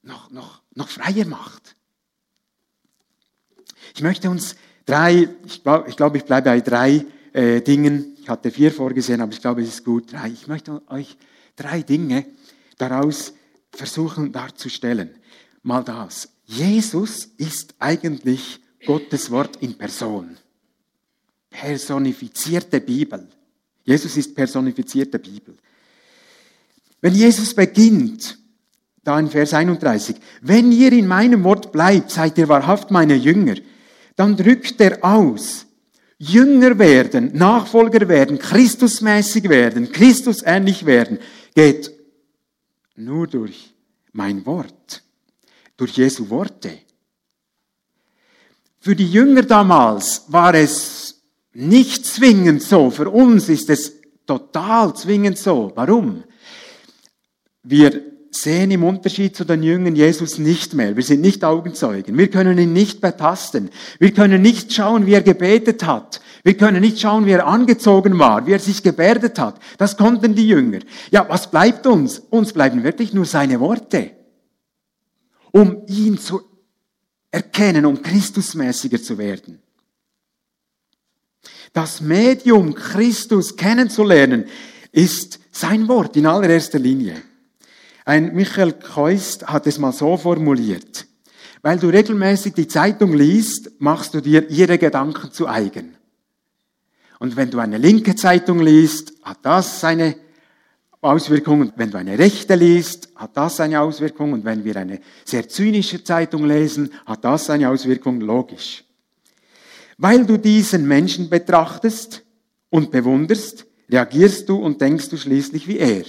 noch, 0.01 0.31
noch, 0.31 0.63
noch 0.73 0.89
freier 0.89 1.27
macht. 1.27 1.75
Ich 3.93 4.01
möchte 4.01 4.31
uns 4.31 4.55
drei, 4.87 5.29
ich 5.45 5.61
glaube, 5.61 5.87
ich, 5.87 5.95
glaub, 5.95 6.15
ich 6.15 6.25
bleibe 6.25 6.49
bei 6.49 6.61
drei 6.61 7.05
äh, 7.33 7.61
Dingen. 7.61 8.14
Ich 8.25 8.29
hatte 8.31 8.49
vier 8.49 8.71
vorgesehen, 8.71 9.21
aber 9.21 9.33
ich 9.33 9.39
glaube, 9.39 9.61
es 9.61 9.67
ist 9.67 9.85
gut, 9.85 10.11
drei. 10.11 10.29
Ich 10.29 10.47
möchte 10.47 10.81
euch 10.89 11.15
drei 11.55 11.83
Dinge 11.83 12.25
daraus 12.75 13.35
versuchen 13.69 14.31
darzustellen. 14.31 15.11
Mal 15.61 15.83
das. 15.83 16.29
Jesus 16.45 17.25
ist 17.37 17.75
eigentlich 17.77 18.59
Gottes 18.83 19.29
Wort 19.29 19.57
in 19.57 19.77
Person. 19.77 20.37
Personifizierte 21.51 22.81
Bibel. 22.81 23.27
Jesus 23.83 24.17
ist 24.17 24.33
personifizierte 24.33 25.19
Bibel. 25.19 25.55
Wenn 27.01 27.13
Jesus 27.13 27.53
beginnt, 27.53 28.39
da 29.03 29.19
in 29.19 29.29
Vers 29.29 29.53
31, 29.53 30.15
wenn 30.41 30.71
ihr 30.71 30.91
in 30.93 31.05
meinem 31.05 31.43
Wort 31.43 31.71
bleibt, 31.71 32.09
seid 32.09 32.39
ihr 32.39 32.49
wahrhaft 32.49 32.89
meine 32.89 33.13
Jünger, 33.13 33.57
dann 34.15 34.35
drückt 34.35 34.81
er 34.81 35.05
aus, 35.05 35.64
Jünger 36.17 36.79
werden, 36.79 37.31
Nachfolger 37.33 38.07
werden, 38.07 38.39
Christusmäßig 38.39 39.49
werden, 39.49 39.91
Christusähnlich 39.91 40.85
werden, 40.85 41.19
geht 41.53 41.91
nur 42.95 43.27
durch 43.27 43.73
mein 44.13 44.45
Wort, 44.45 45.03
durch 45.75 45.97
Jesu 45.97 46.29
Worte. 46.29 46.79
Für 48.79 48.95
die 48.95 49.11
Jünger 49.11 49.41
damals 49.41 50.25
war 50.27 50.53
es 50.53 51.21
nicht 51.53 52.05
zwingend 52.05 52.61
so, 52.61 52.91
für 52.91 53.09
uns 53.09 53.49
ist 53.49 53.69
es 53.69 53.93
total 54.25 54.95
zwingend 54.95 55.37
so. 55.37 55.71
Warum? 55.75 56.23
Wir 57.63 58.04
sehen 58.35 58.71
im 58.71 58.83
Unterschied 58.83 59.35
zu 59.35 59.45
den 59.45 59.63
Jüngern 59.63 59.95
Jesus 59.95 60.37
nicht 60.37 60.73
mehr. 60.73 60.95
Wir 60.95 61.03
sind 61.03 61.21
nicht 61.21 61.43
Augenzeugen. 61.43 62.17
Wir 62.17 62.29
können 62.29 62.57
ihn 62.57 62.73
nicht 62.73 63.01
betasten. 63.01 63.69
Wir 63.99 64.13
können 64.13 64.41
nicht 64.41 64.73
schauen, 64.73 65.05
wie 65.05 65.13
er 65.13 65.21
gebetet 65.21 65.85
hat. 65.85 66.21
Wir 66.43 66.55
können 66.55 66.81
nicht 66.81 66.99
schauen, 66.99 67.25
wie 67.25 67.31
er 67.31 67.47
angezogen 67.47 68.19
war, 68.19 68.45
wie 68.45 68.53
er 68.53 68.59
sich 68.59 68.83
gebärdet 68.83 69.39
hat. 69.39 69.59
Das 69.77 69.97
konnten 69.97 70.35
die 70.35 70.47
Jünger. 70.47 70.79
Ja, 71.11 71.25
was 71.27 71.49
bleibt 71.49 71.87
uns? 71.87 72.19
Uns 72.19 72.53
bleiben 72.53 72.83
wirklich 72.83 73.13
nur 73.13 73.25
seine 73.25 73.59
Worte. 73.59 74.11
Um 75.51 75.83
ihn 75.87 76.17
zu 76.17 76.41
erkennen, 77.31 77.85
um 77.85 78.01
Christusmäßiger 78.01 79.01
zu 79.01 79.17
werden. 79.17 79.59
Das 81.73 81.99
Medium 81.99 82.73
Christus 82.73 83.55
kennenzulernen 83.55 84.45
ist 84.91 85.39
sein 85.51 85.87
Wort 85.87 86.15
in 86.15 86.25
allererster 86.25 86.79
Linie. 86.79 87.21
Ein 88.05 88.35
Michael 88.35 88.73
Keust 88.73 89.47
hat 89.47 89.65
es 89.65 89.79
mal 89.79 89.91
so 89.91 90.15
formuliert. 90.15 91.07
Weil 91.63 91.79
du 91.79 91.87
regelmäßig 91.87 92.53
die 92.53 92.67
Zeitung 92.67 93.13
liest, 93.13 93.71
machst 93.79 94.13
du 94.13 94.21
dir 94.21 94.47
ihre 94.51 94.77
Gedanken 94.77 95.31
zu 95.31 95.47
eigen. 95.47 95.97
Und 97.17 97.35
wenn 97.35 97.49
du 97.49 97.57
eine 97.57 97.79
linke 97.79 98.15
Zeitung 98.15 98.59
liest, 98.59 99.13
hat 99.23 99.39
das 99.41 99.81
seine 99.81 100.15
Auswirkungen. 101.01 101.73
Wenn 101.75 101.89
du 101.89 101.97
eine 101.97 102.19
rechte 102.19 102.53
liest, 102.53 103.09
hat 103.15 103.35
das 103.35 103.59
eine 103.59 103.81
Auswirkung. 103.81 104.33
Und 104.33 104.45
wenn 104.45 104.63
wir 104.63 104.75
eine 104.75 104.99
sehr 105.23 105.49
zynische 105.49 106.03
Zeitung 106.03 106.45
lesen, 106.45 106.91
hat 107.07 107.25
das 107.25 107.49
eine 107.49 107.69
Auswirkung, 107.69 108.21
logisch. 108.21 108.83
Weil 109.97 110.27
du 110.27 110.37
diesen 110.37 110.87
Menschen 110.87 111.29
betrachtest 111.31 112.21
und 112.69 112.91
bewunderst, 112.91 113.65
reagierst 113.89 114.47
du 114.47 114.57
und 114.57 114.79
denkst 114.79 115.09
du 115.09 115.17
schließlich 115.17 115.67
wie 115.67 115.79
er. 115.79 116.03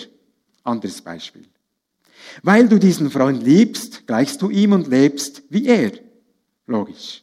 Anderes 0.64 1.00
Beispiel. 1.00 1.46
Weil 2.42 2.68
du 2.68 2.78
diesen 2.78 3.10
Freund 3.10 3.42
liebst, 3.42 4.06
gleichst 4.06 4.42
du 4.42 4.50
ihm 4.50 4.72
und 4.72 4.88
lebst 4.88 5.42
wie 5.48 5.66
er. 5.66 5.92
Logisch. 6.66 7.22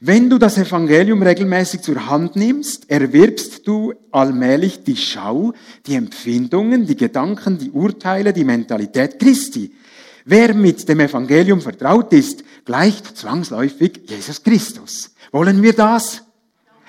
Wenn 0.00 0.28
du 0.28 0.38
das 0.38 0.58
Evangelium 0.58 1.22
regelmäßig 1.22 1.80
zur 1.80 2.06
Hand 2.06 2.36
nimmst, 2.36 2.90
erwirbst 2.90 3.66
du 3.66 3.94
allmählich 4.10 4.84
die 4.84 4.96
Schau, 4.96 5.52
die 5.86 5.94
Empfindungen, 5.94 6.86
die 6.86 6.96
Gedanken, 6.96 7.58
die 7.58 7.70
Urteile, 7.70 8.32
die 8.32 8.44
Mentalität 8.44 9.18
Christi. 9.18 9.72
Wer 10.24 10.54
mit 10.54 10.88
dem 10.88 11.00
Evangelium 11.00 11.60
vertraut 11.60 12.12
ist, 12.12 12.42
gleicht 12.64 13.16
zwangsläufig 13.16 14.02
Jesus 14.06 14.42
Christus. 14.42 15.14
Wollen 15.30 15.62
wir 15.62 15.72
das? 15.72 16.22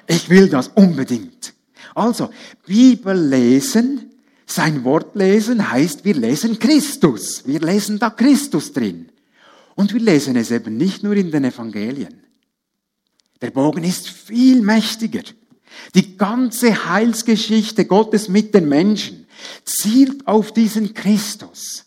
Ich 0.07 0.29
will 0.29 0.49
das 0.49 0.69
unbedingt. 0.69 1.53
Also, 1.93 2.29
Bibel 2.65 3.17
lesen 3.17 4.06
sein 4.47 4.83
Wort 4.85 5.15
lesen 5.15 5.71
heißt, 5.71 6.05
wir 6.05 6.15
lesen 6.15 6.57
Christus. 6.57 7.45
Wir 7.45 7.59
lesen 7.59 7.99
da 7.99 8.09
Christus 8.09 8.71
drin. 8.71 9.11
Und 9.75 9.93
wir 9.93 9.99
lesen 9.99 10.35
es 10.37 10.51
eben 10.51 10.77
nicht 10.77 11.03
nur 11.03 11.15
in 11.15 11.29
den 11.31 11.43
Evangelien. 11.43 12.23
Der 13.41 13.51
Bogen 13.51 13.83
ist 13.83 14.09
viel 14.09 14.61
mächtiger. 14.61 15.21
Die 15.93 16.17
ganze 16.17 16.89
Heilsgeschichte 16.89 17.85
Gottes 17.85 18.29
mit 18.29 18.55
den 18.55 18.67
Menschen 18.67 19.27
zielt 19.63 20.25
auf 20.25 20.51
diesen 20.53 20.93
Christus. 20.93 21.85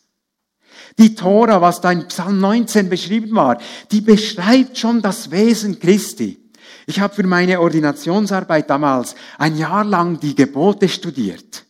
Die 0.99 1.15
Tora, 1.15 1.61
was 1.63 1.81
da 1.81 1.91
in 1.91 2.07
Psalm 2.09 2.41
19 2.41 2.89
beschrieben 2.89 3.35
war, 3.35 3.61
die 3.91 4.03
beschreibt 4.03 4.77
schon 4.77 5.01
das 5.01 5.31
Wesen 5.31 5.81
Christi. 5.81 6.39
Ich 6.87 7.01
habe 7.01 7.15
für 7.15 7.27
meine 7.27 7.61
Ordinationsarbeit 7.61 8.69
damals 8.69 9.15
ein 9.39 9.57
Jahr 9.57 9.85
lang 9.85 10.21
die 10.21 10.35
Gebote 10.35 10.89
studiert. 10.89 11.65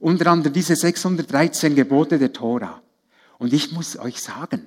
Unter 0.00 0.28
anderem 0.28 0.52
diese 0.52 0.74
613 0.74 1.74
Gebote 1.74 2.18
der 2.18 2.32
Tora. 2.32 2.82
Und 3.38 3.52
ich 3.52 3.70
muss 3.70 3.98
euch 3.98 4.20
sagen, 4.20 4.66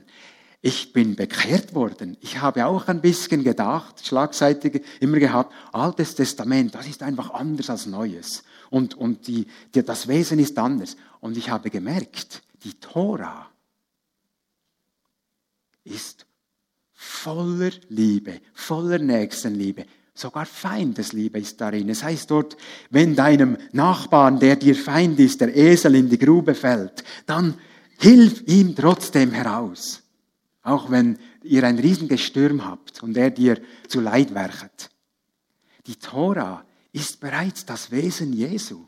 ich 0.61 0.93
bin 0.93 1.15
bekehrt 1.15 1.75
worden. 1.75 2.15
Ich 2.21 2.39
habe 2.39 2.65
auch 2.65 2.87
ein 2.87 3.01
bisschen 3.01 3.43
gedacht, 3.43 4.05
schlagseitig 4.05 4.83
immer 5.01 5.19
gehabt, 5.19 5.51
Altes 5.73 6.15
Testament, 6.15 6.73
das 6.73 6.87
ist 6.87 7.03
einfach 7.03 7.31
anders 7.31 7.69
als 7.69 7.85
Neues. 7.87 8.43
Und, 8.69 8.95
und 8.95 9.27
die, 9.27 9.47
die, 9.75 9.83
das 9.83 10.07
Wesen 10.07 10.39
ist 10.39 10.57
anders. 10.57 10.95
Und 11.19 11.35
ich 11.35 11.49
habe 11.49 11.69
gemerkt, 11.69 12.43
die 12.63 12.75
Tora 12.75 13.49
ist 15.83 16.25
voller 16.93 17.71
Liebe, 17.89 18.39
voller 18.53 18.99
Nächstenliebe, 18.99 19.85
Sogar 20.15 20.45
Feindesliebe 20.45 21.39
ist 21.39 21.59
darin. 21.59 21.89
Es 21.89 22.03
heißt 22.03 22.29
dort, 22.29 22.55
wenn 22.91 23.15
deinem 23.15 23.57
Nachbarn, 23.71 24.39
der 24.39 24.55
dir 24.55 24.75
Feind 24.75 25.19
ist, 25.19 25.41
der 25.41 25.55
Esel 25.55 25.95
in 25.95 26.09
die 26.09 26.19
Grube 26.19 26.53
fällt, 26.53 27.03
dann 27.25 27.59
hilf 27.99 28.43
ihm 28.47 28.75
trotzdem 28.75 29.31
heraus. 29.31 30.03
Auch 30.61 30.91
wenn 30.91 31.17
ihr 31.43 31.63
ein 31.63 31.79
Riesengestürm 31.79 32.63
habt 32.63 33.01
und 33.01 33.17
er 33.17 33.31
dir 33.31 33.59
zu 33.87 34.01
Leid 34.01 34.33
werchet. 34.33 34.89
Die 35.87 35.95
Tora 35.95 36.63
ist 36.91 37.19
bereits 37.19 37.65
das 37.65 37.91
Wesen 37.91 38.33
Jesu. 38.33 38.85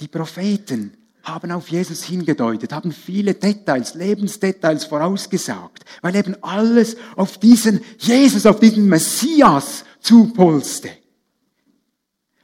Die 0.00 0.08
Propheten 0.08 0.96
haben 1.28 1.52
auf 1.52 1.68
Jesus 1.68 2.02
hingedeutet, 2.04 2.72
haben 2.72 2.92
viele 2.92 3.34
Details, 3.34 3.94
Lebensdetails 3.94 4.84
vorausgesagt, 4.84 5.84
weil 6.02 6.16
eben 6.16 6.42
alles 6.42 6.96
auf 7.16 7.38
diesen 7.38 7.80
Jesus, 7.98 8.46
auf 8.46 8.60
diesen 8.60 8.88
Messias 8.88 9.84
zupulste. 10.00 10.90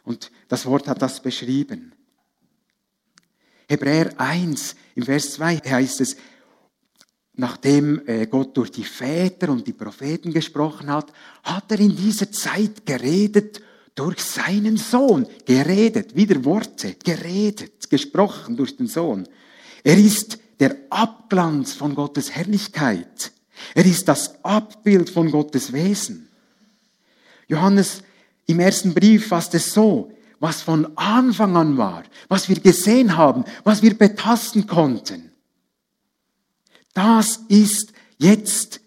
Und 0.05 0.31
das 0.49 0.67
Wort 0.67 0.87
hat 0.87 1.03
das 1.03 1.21
beschrieben. 1.21 1.93
Hebräer 3.69 4.13
1 4.19 4.77
im 4.95 5.05
Vers 5.05 5.33
2 5.33 5.57
heißt 5.57 6.01
es, 6.01 6.17
nachdem 7.33 8.07
äh, 8.07 8.27
Gott 8.27 8.57
durch 8.57 8.71
die 8.71 8.85
Väter 8.85 9.49
und 9.49 9.67
die 9.67 9.73
Propheten 9.73 10.33
gesprochen 10.33 10.91
hat, 10.91 11.13
hat 11.43 11.71
er 11.73 11.81
in 11.81 11.97
dieser 11.97 12.31
Zeit 12.31 12.87
geredet 12.87 13.61
durch 13.95 14.21
seinen 14.21 14.77
Sohn 14.77 15.27
geredet, 15.47 16.17
wieder 16.17 16.45
Worte, 16.45 16.97
geredet, 17.05 17.89
gesprochen 17.91 18.57
durch 18.57 18.77
den 18.77 18.87
Sohn. 18.87 19.29
Er 19.85 19.97
ist 19.97 20.39
der 20.59 20.77
Abglanz 20.91 21.75
von 21.75 21.95
Gottes 21.95 22.33
Herrlichkeit. 22.33 23.33
Er 23.75 23.85
ist 23.85 24.09
das 24.09 24.45
Abbild 24.45 25.11
von 25.11 25.31
Gottes 25.31 25.73
Wesen. 25.73 26.29
Johannes 27.47 28.03
im 28.47 28.61
ersten 28.61 28.95
Brief 28.95 29.29
fasst 29.29 29.55
es 29.55 29.73
so, 29.73 30.13
was 30.41 30.63
von 30.63 30.97
Anfang 30.97 31.57
an 31.57 31.77
war, 31.79 32.05
was 32.29 32.49
wir 32.49 32.59
gesehen 32.61 33.17
haben, 33.17 33.45
was 33.63 33.83
wir 33.83 33.97
betasten 33.97 34.67
konnten. 34.67 35.31
Das 36.93 37.41
ist 37.49 37.93
jetzt 38.19 38.81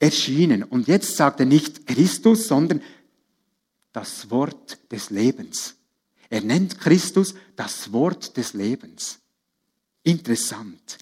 erschienen. 0.00 0.62
Und 0.62 0.88
jetzt 0.88 1.16
sagt 1.16 1.40
er 1.40 1.46
nicht 1.46 1.86
Christus, 1.86 2.48
sondern 2.48 2.82
das 3.98 4.30
Wort 4.30 4.78
des 4.92 5.10
Lebens. 5.10 5.74
Er 6.30 6.40
nennt 6.40 6.78
Christus 6.78 7.34
das 7.56 7.92
Wort 7.92 8.36
des 8.36 8.52
Lebens. 8.52 9.18
Interessant. 10.04 10.98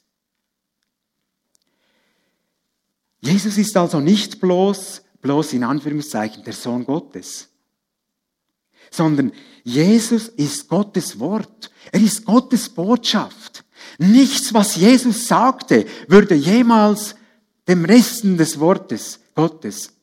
Jesus 3.20 3.58
ist 3.58 3.76
also 3.76 4.00
nicht 4.00 4.40
bloß, 4.40 5.02
bloß 5.20 5.52
in 5.52 5.64
Anführungszeichen 5.64 6.42
der 6.42 6.54
Sohn 6.54 6.84
Gottes. 6.84 7.48
sondern 8.90 9.32
Jesus 9.64 10.28
ist 10.28 10.68
Gottes 10.68 11.18
Wort. 11.18 11.70
Er 11.92 12.00
ist 12.00 12.24
Gottes 12.24 12.68
Botschaft. 12.68 13.64
Nichts, 13.98 14.54
was 14.54 14.76
Jesus 14.76 15.26
sagte, 15.26 15.86
würde 16.08 16.34
jemals 16.34 17.14
dem 17.68 17.84
Resten 17.84 18.38
des 18.38 18.58
Wortes 18.58 19.20
Gottes 19.34 19.95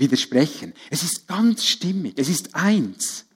widersprechen. 0.00 0.74
Es 0.90 1.02
ist 1.02 1.28
ganz 1.28 1.64
stimmig. 1.64 2.14
Es 2.16 2.28
ist 2.28 2.54
eins. 2.54 3.26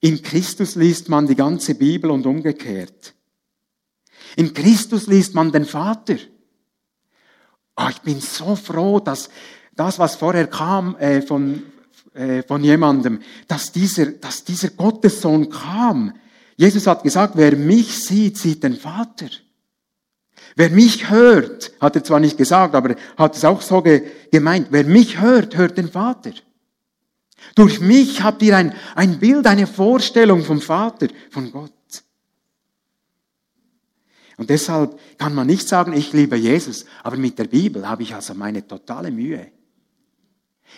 In 0.00 0.22
Christus 0.22 0.74
liest 0.74 1.08
man 1.08 1.26
die 1.26 1.34
ganze 1.34 1.74
Bibel 1.74 2.10
und 2.10 2.26
umgekehrt. 2.26 3.14
In 4.36 4.52
Christus 4.52 5.06
liest 5.06 5.34
man 5.34 5.50
den 5.50 5.64
Vater. 5.64 6.16
Oh, 7.76 7.88
ich 7.90 8.00
bin 8.02 8.20
so 8.20 8.56
froh, 8.56 9.00
dass 9.00 9.28
das, 9.74 9.98
was 9.98 10.16
vorher 10.16 10.46
kam 10.46 10.96
äh, 10.96 11.22
von, 11.22 11.62
äh, 12.14 12.42
von 12.42 12.62
jemandem, 12.64 13.20
dass 13.48 13.72
dieser, 13.72 14.06
dass 14.06 14.44
dieser 14.44 14.70
Gottessohn 14.70 15.50
kam. 15.50 16.14
Jesus 16.56 16.86
hat 16.86 17.02
gesagt, 17.02 17.34
wer 17.36 17.56
mich 17.56 18.04
sieht, 18.04 18.38
sieht 18.38 18.62
den 18.62 18.76
Vater. 18.76 19.28
Wer 20.56 20.70
mich 20.70 21.10
hört, 21.10 21.72
hat 21.80 21.96
er 21.96 22.02
zwar 22.02 22.18
nicht 22.18 22.38
gesagt, 22.38 22.74
aber 22.74 22.96
hat 23.18 23.36
es 23.36 23.44
auch 23.44 23.60
so 23.60 23.82
ge 23.82 24.02
gemeint, 24.32 24.68
wer 24.70 24.84
mich 24.84 25.20
hört, 25.20 25.56
hört 25.56 25.76
den 25.76 25.90
Vater. 25.90 26.32
Durch 27.54 27.80
mich 27.80 28.22
habt 28.22 28.42
ihr 28.42 28.56
ein, 28.56 28.74
ein 28.94 29.20
Bild, 29.20 29.46
eine 29.46 29.66
Vorstellung 29.66 30.42
vom 30.42 30.62
Vater, 30.62 31.08
von 31.30 31.52
Gott. 31.52 31.72
Und 34.38 34.48
deshalb 34.48 34.98
kann 35.18 35.34
man 35.34 35.46
nicht 35.46 35.68
sagen, 35.68 35.92
ich 35.92 36.14
liebe 36.14 36.36
Jesus, 36.36 36.86
aber 37.02 37.16
mit 37.18 37.38
der 37.38 37.44
Bibel 37.44 37.86
habe 37.86 38.02
ich 38.02 38.14
also 38.14 38.32
meine 38.32 38.66
totale 38.66 39.10
Mühe. 39.10 39.50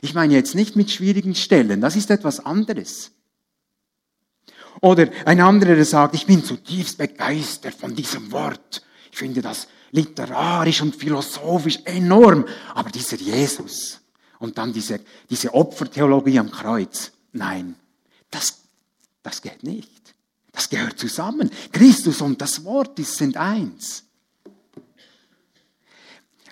Ich 0.00 0.12
meine 0.12 0.34
jetzt 0.34 0.56
nicht 0.56 0.74
mit 0.74 0.90
schwierigen 0.90 1.36
Stellen, 1.36 1.80
das 1.80 1.94
ist 1.94 2.10
etwas 2.10 2.44
anderes. 2.44 3.12
Oder 4.80 5.08
ein 5.24 5.40
anderer, 5.40 5.76
der 5.76 5.84
sagt, 5.84 6.14
ich 6.14 6.26
bin 6.26 6.44
zutiefst 6.44 6.98
begeistert 6.98 7.74
von 7.74 7.94
diesem 7.94 8.30
Wort. 8.32 8.82
Ich 9.10 9.18
finde 9.18 9.42
das 9.42 9.68
literarisch 9.90 10.82
und 10.82 10.96
philosophisch 10.96 11.80
enorm. 11.84 12.46
Aber 12.74 12.90
dieser 12.90 13.16
Jesus 13.16 14.00
und 14.38 14.58
dann 14.58 14.72
diese, 14.72 15.00
diese 15.28 15.54
Opfertheologie 15.54 16.38
am 16.38 16.50
Kreuz, 16.50 17.12
nein, 17.32 17.74
das, 18.30 18.58
das 19.22 19.42
geht 19.42 19.62
nicht. 19.62 20.14
Das 20.52 20.68
gehört 20.68 20.98
zusammen. 20.98 21.50
Christus 21.72 22.20
und 22.20 22.40
das 22.40 22.64
Wort 22.64 22.98
sind 23.04 23.36
eins. 23.36 24.04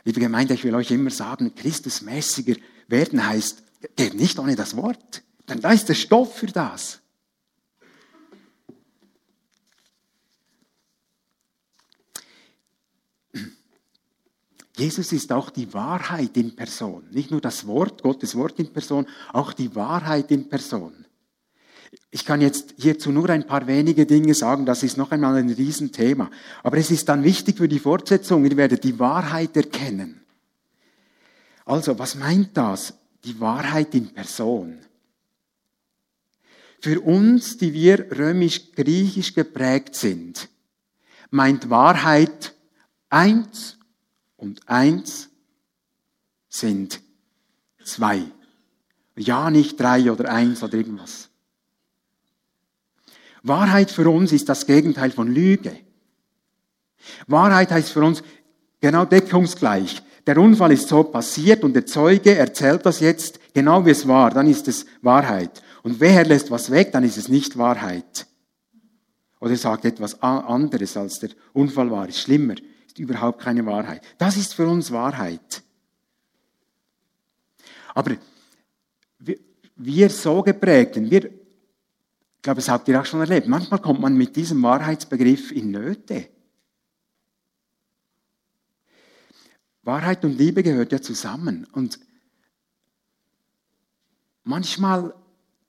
Liebe 0.04 0.20
Gemeinde, 0.20 0.54
ich 0.54 0.62
will 0.62 0.74
euch 0.76 0.92
immer 0.92 1.10
sagen, 1.10 1.52
Christusmäßiger 1.54 2.54
werden 2.86 3.26
heißt, 3.26 3.62
geht 3.96 4.14
nicht 4.14 4.38
ohne 4.38 4.54
das 4.54 4.76
Wort. 4.76 5.22
Denn 5.48 5.60
da 5.60 5.72
ist 5.72 5.88
der 5.88 5.94
Stoff 5.94 6.36
für 6.36 6.46
das. 6.46 7.00
Jesus 14.76 15.12
ist 15.12 15.32
auch 15.32 15.48
die 15.48 15.72
Wahrheit 15.72 16.36
in 16.36 16.54
Person. 16.54 17.04
Nicht 17.10 17.30
nur 17.30 17.40
das 17.40 17.66
Wort, 17.66 18.02
Gottes 18.02 18.34
Wort 18.34 18.58
in 18.58 18.72
Person, 18.72 19.06
auch 19.32 19.54
die 19.54 19.74
Wahrheit 19.74 20.30
in 20.30 20.50
Person. 20.50 21.06
Ich 22.10 22.26
kann 22.26 22.42
jetzt 22.42 22.74
hierzu 22.76 23.10
nur 23.10 23.30
ein 23.30 23.46
paar 23.46 23.66
wenige 23.66 24.04
Dinge 24.04 24.34
sagen, 24.34 24.66
das 24.66 24.82
ist 24.82 24.98
noch 24.98 25.12
einmal 25.12 25.36
ein 25.36 25.48
Riesenthema. 25.48 26.30
Aber 26.62 26.76
es 26.76 26.90
ist 26.90 27.08
dann 27.08 27.24
wichtig 27.24 27.56
für 27.56 27.68
die 27.68 27.78
Fortsetzung, 27.78 28.44
ihr 28.44 28.56
werdet 28.56 28.84
die 28.84 28.98
Wahrheit 28.98 29.56
erkennen. 29.56 30.20
Also, 31.64 31.98
was 31.98 32.14
meint 32.14 32.56
das? 32.56 32.94
Die 33.24 33.40
Wahrheit 33.40 33.94
in 33.94 34.12
Person. 34.12 34.78
Für 36.80 37.00
uns, 37.00 37.56
die 37.56 37.72
wir 37.72 38.10
römisch-griechisch 38.16 39.34
geprägt 39.34 39.94
sind, 39.94 40.48
meint 41.30 41.70
Wahrheit 41.70 42.54
eins 43.08 43.75
und 44.36 44.68
eins 44.68 45.28
sind 46.48 47.00
zwei. 47.84 48.22
Ja, 49.16 49.50
nicht 49.50 49.80
drei 49.80 50.10
oder 50.10 50.30
eins 50.30 50.62
oder 50.62 50.74
irgendwas. 50.74 51.30
Wahrheit 53.42 53.90
für 53.90 54.10
uns 54.10 54.32
ist 54.32 54.48
das 54.48 54.66
Gegenteil 54.66 55.10
von 55.10 55.32
Lüge. 55.32 55.78
Wahrheit 57.26 57.70
heißt 57.70 57.92
für 57.92 58.02
uns 58.02 58.22
genau 58.80 59.04
deckungsgleich. 59.04 60.02
Der 60.26 60.38
Unfall 60.38 60.72
ist 60.72 60.88
so 60.88 61.04
passiert 61.04 61.62
und 61.62 61.74
der 61.74 61.86
Zeuge 61.86 62.34
erzählt 62.34 62.84
das 62.84 63.00
jetzt 63.00 63.38
genau 63.54 63.86
wie 63.86 63.90
es 63.90 64.08
war, 64.08 64.30
dann 64.30 64.48
ist 64.48 64.66
es 64.66 64.84
Wahrheit. 65.02 65.62
Und 65.82 66.00
wer 66.00 66.24
lässt 66.24 66.50
was 66.50 66.70
weg, 66.70 66.90
dann 66.92 67.04
ist 67.04 67.16
es 67.16 67.28
nicht 67.28 67.56
Wahrheit. 67.56 68.26
Oder 69.38 69.56
sagt 69.56 69.84
etwas 69.84 70.20
anderes, 70.22 70.96
als 70.96 71.20
der 71.20 71.30
Unfall 71.52 71.90
war, 71.90 72.08
ist 72.08 72.20
schlimmer, 72.20 72.56
ist 72.96 72.98
überhaupt 72.98 73.40
keine 73.40 73.64
Wahrheit. 73.66 74.02
Das 74.18 74.36
ist 74.36 74.54
für 74.54 74.66
uns 74.66 74.90
Wahrheit. 74.90 75.62
Aber 77.94 78.16
wir 79.76 80.10
so 80.10 80.42
geprägten, 80.42 81.10
wir 81.10 81.24
ich 81.24 82.42
glaube, 82.42 82.60
das 82.60 82.68
habt 82.68 82.86
ihr 82.86 83.00
auch 83.00 83.04
schon 83.04 83.20
erlebt. 83.20 83.48
Manchmal 83.48 83.80
kommt 83.80 84.00
man 84.00 84.16
mit 84.16 84.36
diesem 84.36 84.62
Wahrheitsbegriff 84.62 85.50
in 85.50 85.72
Nöte. 85.72 86.28
Wahrheit 89.82 90.24
und 90.24 90.38
Liebe 90.38 90.62
gehört 90.62 90.92
ja 90.92 91.02
zusammen. 91.02 91.66
Und 91.72 91.98
manchmal 94.44 95.12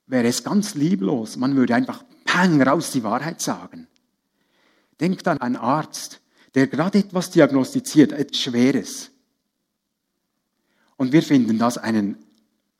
wäre 0.06 0.28
es 0.28 0.44
ganz 0.44 0.76
lieblos, 0.76 1.36
man 1.36 1.56
würde 1.56 1.74
einfach 1.74 2.04
pang 2.24 2.62
raus 2.62 2.92
die 2.92 3.02
Wahrheit 3.02 3.40
sagen. 3.40 3.88
Denkt 5.00 5.26
an 5.26 5.40
einen 5.40 5.56
Arzt, 5.56 6.20
der 6.54 6.66
gerade 6.66 6.98
etwas 6.98 7.30
diagnostiziert, 7.30 8.12
etwas 8.12 8.40
Schweres. 8.40 9.10
Und 10.96 11.12
wir 11.12 11.22
finden 11.22 11.58
das 11.58 11.78
einen 11.78 12.16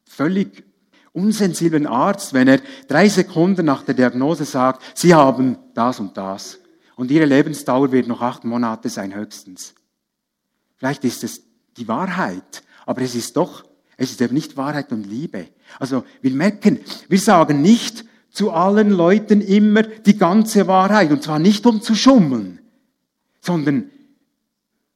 völlig 0.04 0.64
unsensiblen 1.12 1.86
Arzt, 1.86 2.32
wenn 2.32 2.48
er 2.48 2.60
drei 2.86 3.08
Sekunden 3.08 3.66
nach 3.66 3.82
der 3.82 3.94
Diagnose 3.94 4.44
sagt, 4.44 4.82
Sie 4.94 5.14
haben 5.14 5.56
das 5.74 6.00
und 6.00 6.16
das. 6.16 6.58
Und 6.96 7.10
Ihre 7.10 7.26
Lebensdauer 7.26 7.92
wird 7.92 8.08
noch 8.08 8.22
acht 8.22 8.44
Monate 8.44 8.88
sein 8.88 9.14
höchstens. 9.14 9.74
Vielleicht 10.76 11.04
ist 11.04 11.24
es 11.24 11.42
die 11.76 11.88
Wahrheit, 11.88 12.62
aber 12.86 13.02
es 13.02 13.14
ist 13.14 13.36
doch, 13.36 13.64
es 13.96 14.10
ist 14.10 14.20
eben 14.20 14.34
nicht 14.34 14.56
Wahrheit 14.56 14.92
und 14.92 15.04
Liebe. 15.04 15.48
Also 15.78 16.04
wir 16.20 16.30
merken, 16.32 16.80
wir 17.08 17.18
sagen 17.18 17.62
nicht 17.62 18.04
zu 18.30 18.52
allen 18.52 18.90
Leuten 18.90 19.40
immer 19.40 19.82
die 19.82 20.16
ganze 20.16 20.66
Wahrheit. 20.66 21.10
Und 21.10 21.22
zwar 21.22 21.38
nicht 21.38 21.66
um 21.66 21.82
zu 21.82 21.94
schummeln, 21.94 22.57
sondern 23.40 23.90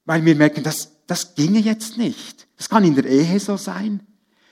weil 0.05 0.25
wir 0.25 0.35
merken, 0.35 0.63
das, 0.63 0.91
das 1.07 1.35
ginge 1.35 1.59
jetzt 1.59 1.97
nicht. 1.97 2.47
Das 2.57 2.69
kann 2.69 2.83
in 2.83 2.95
der 2.95 3.05
Ehe 3.05 3.39
so 3.39 3.57
sein. 3.57 4.01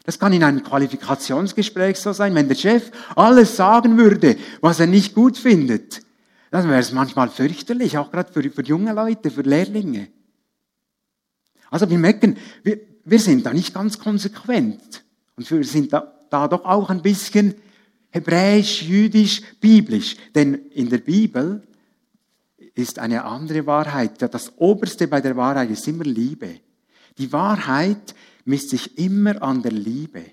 Das 0.04 0.18
kann 0.18 0.34
in 0.34 0.44
einem 0.44 0.64
Qualifikationsgespräch 0.64 1.98
so 1.98 2.14
sein. 2.14 2.34
Wenn 2.34 2.48
der 2.48 2.56
Chef 2.56 2.92
alles 3.16 3.56
sagen 3.56 3.98
würde, 3.98 4.38
was 4.62 4.80
er 4.80 4.88
nicht 4.88 5.14
gut 5.14 5.38
findet, 5.38 6.02
dann 6.50 6.68
wäre 6.68 6.80
es 6.80 6.92
manchmal 6.92 7.30
fürchterlich, 7.30 7.98
auch 7.98 8.12
gerade 8.12 8.32
für, 8.32 8.50
für 8.50 8.64
junge 8.64 8.94
Leute, 8.94 9.30
für 9.30 9.42
Lehrlinge. 9.42 10.08
Also 11.70 11.90
wir 11.90 11.98
merken, 11.98 12.38
wir, 12.64 12.80
wir 13.06 13.20
sind 13.20 13.46
da 13.46 13.54
nicht 13.54 13.74
ganz 13.74 14.00
konsequent. 14.00 15.04
Und 15.36 15.50
wir 15.50 15.64
sind 15.64 15.94
da, 15.94 16.14
da 16.30 16.48
doch 16.48 16.66
auch 16.66 16.90
ein 16.90 17.02
bisschen 17.02 17.56
hebräisch, 18.10 18.84
jüdisch, 18.84 19.42
biblisch. 19.62 20.18
Denn 20.36 20.56
in 20.72 20.90
der 20.90 20.98
Bibel 20.98 21.64
ist 22.74 23.00
eine 23.00 23.26
andere 23.26 23.66
Wahrheit. 23.66 24.22
Das 24.22 24.58
Oberste 24.58 25.08
bei 25.08 25.22
der 25.22 25.36
Wahrheit 25.36 25.70
ist 25.70 25.88
immer 25.88 26.04
Liebe. 26.04 26.60
Die 27.18 27.32
Wahrheit 27.34 28.16
misst 28.46 28.70
sich 28.70 28.98
immer 28.98 29.42
an 29.42 29.62
der 29.62 29.72
Liebe. 29.72 30.24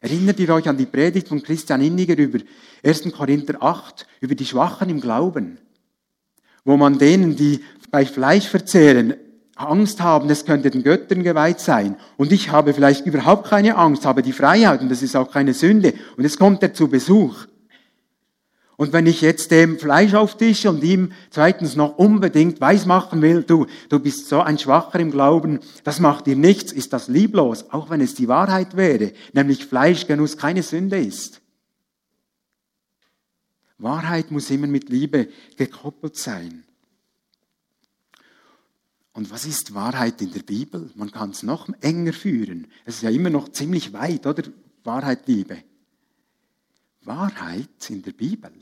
Erinnert 0.00 0.38
ihr 0.38 0.50
euch 0.50 0.68
an 0.68 0.76
die 0.76 0.86
Predigt 0.86 1.28
von 1.28 1.42
Christian 1.42 1.80
Inniger 1.80 2.16
über 2.16 2.38
1. 2.84 3.12
Korinther 3.12 3.62
8, 3.62 4.06
über 4.20 4.34
die 4.34 4.44
Schwachen 4.44 4.90
im 4.90 5.00
Glauben, 5.00 5.58
wo 6.64 6.76
man 6.76 6.98
denen, 6.98 7.34
die 7.34 7.64
bei 7.90 8.04
Fleisch 8.04 8.46
verzehren, 8.46 9.14
Angst 9.56 10.02
haben, 10.02 10.28
es 10.28 10.44
könnte 10.44 10.70
den 10.70 10.82
Göttern 10.82 11.22
geweiht 11.22 11.60
sein. 11.60 11.96
Und 12.18 12.30
ich 12.30 12.50
habe 12.50 12.74
vielleicht 12.74 13.06
überhaupt 13.06 13.48
keine 13.48 13.76
Angst, 13.76 14.04
habe 14.04 14.22
die 14.22 14.34
Freiheit 14.34 14.82
und 14.82 14.90
das 14.90 15.02
ist 15.02 15.16
auch 15.16 15.30
keine 15.30 15.54
Sünde. 15.54 15.94
Und 16.16 16.24
jetzt 16.24 16.38
kommt 16.38 16.62
er 16.62 16.74
zu 16.74 16.88
Besuch. 16.88 17.46
Und 18.76 18.92
wenn 18.92 19.06
ich 19.06 19.22
jetzt 19.22 19.50
dem 19.50 19.78
Fleisch 19.78 20.12
auftische 20.12 20.68
und 20.68 20.84
ihm 20.84 21.12
zweitens 21.30 21.76
noch 21.76 21.96
unbedingt 21.96 22.60
weismachen 22.60 23.22
will, 23.22 23.42
du, 23.42 23.66
du 23.88 23.98
bist 23.98 24.28
so 24.28 24.40
ein 24.42 24.58
Schwacher 24.58 25.00
im 25.00 25.10
Glauben, 25.10 25.60
das 25.82 25.98
macht 25.98 26.26
dir 26.26 26.36
nichts, 26.36 26.72
ist 26.72 26.92
das 26.92 27.08
lieblos, 27.08 27.70
auch 27.70 27.88
wenn 27.88 28.02
es 28.02 28.14
die 28.14 28.28
Wahrheit 28.28 28.76
wäre, 28.76 29.12
nämlich 29.32 29.64
Fleischgenuss 29.64 30.36
keine 30.36 30.62
Sünde 30.62 30.98
ist. 30.98 31.40
Wahrheit 33.78 34.30
muss 34.30 34.50
immer 34.50 34.66
mit 34.66 34.90
Liebe 34.90 35.28
gekoppelt 35.56 36.16
sein. 36.16 36.64
Und 39.12 39.30
was 39.30 39.46
ist 39.46 39.74
Wahrheit 39.74 40.20
in 40.20 40.32
der 40.32 40.42
Bibel? 40.42 40.90
Man 40.94 41.10
kann 41.10 41.30
es 41.30 41.42
noch 41.42 41.68
enger 41.80 42.12
führen. 42.12 42.66
Es 42.84 42.96
ist 42.96 43.02
ja 43.02 43.10
immer 43.10 43.30
noch 43.30 43.48
ziemlich 43.48 43.94
weit, 43.94 44.26
oder? 44.26 44.42
Wahrheit 44.84 45.26
liebe. 45.26 45.56
Wahrheit 47.06 47.90
in 47.90 48.02
der 48.02 48.12
Bibel. 48.12 48.52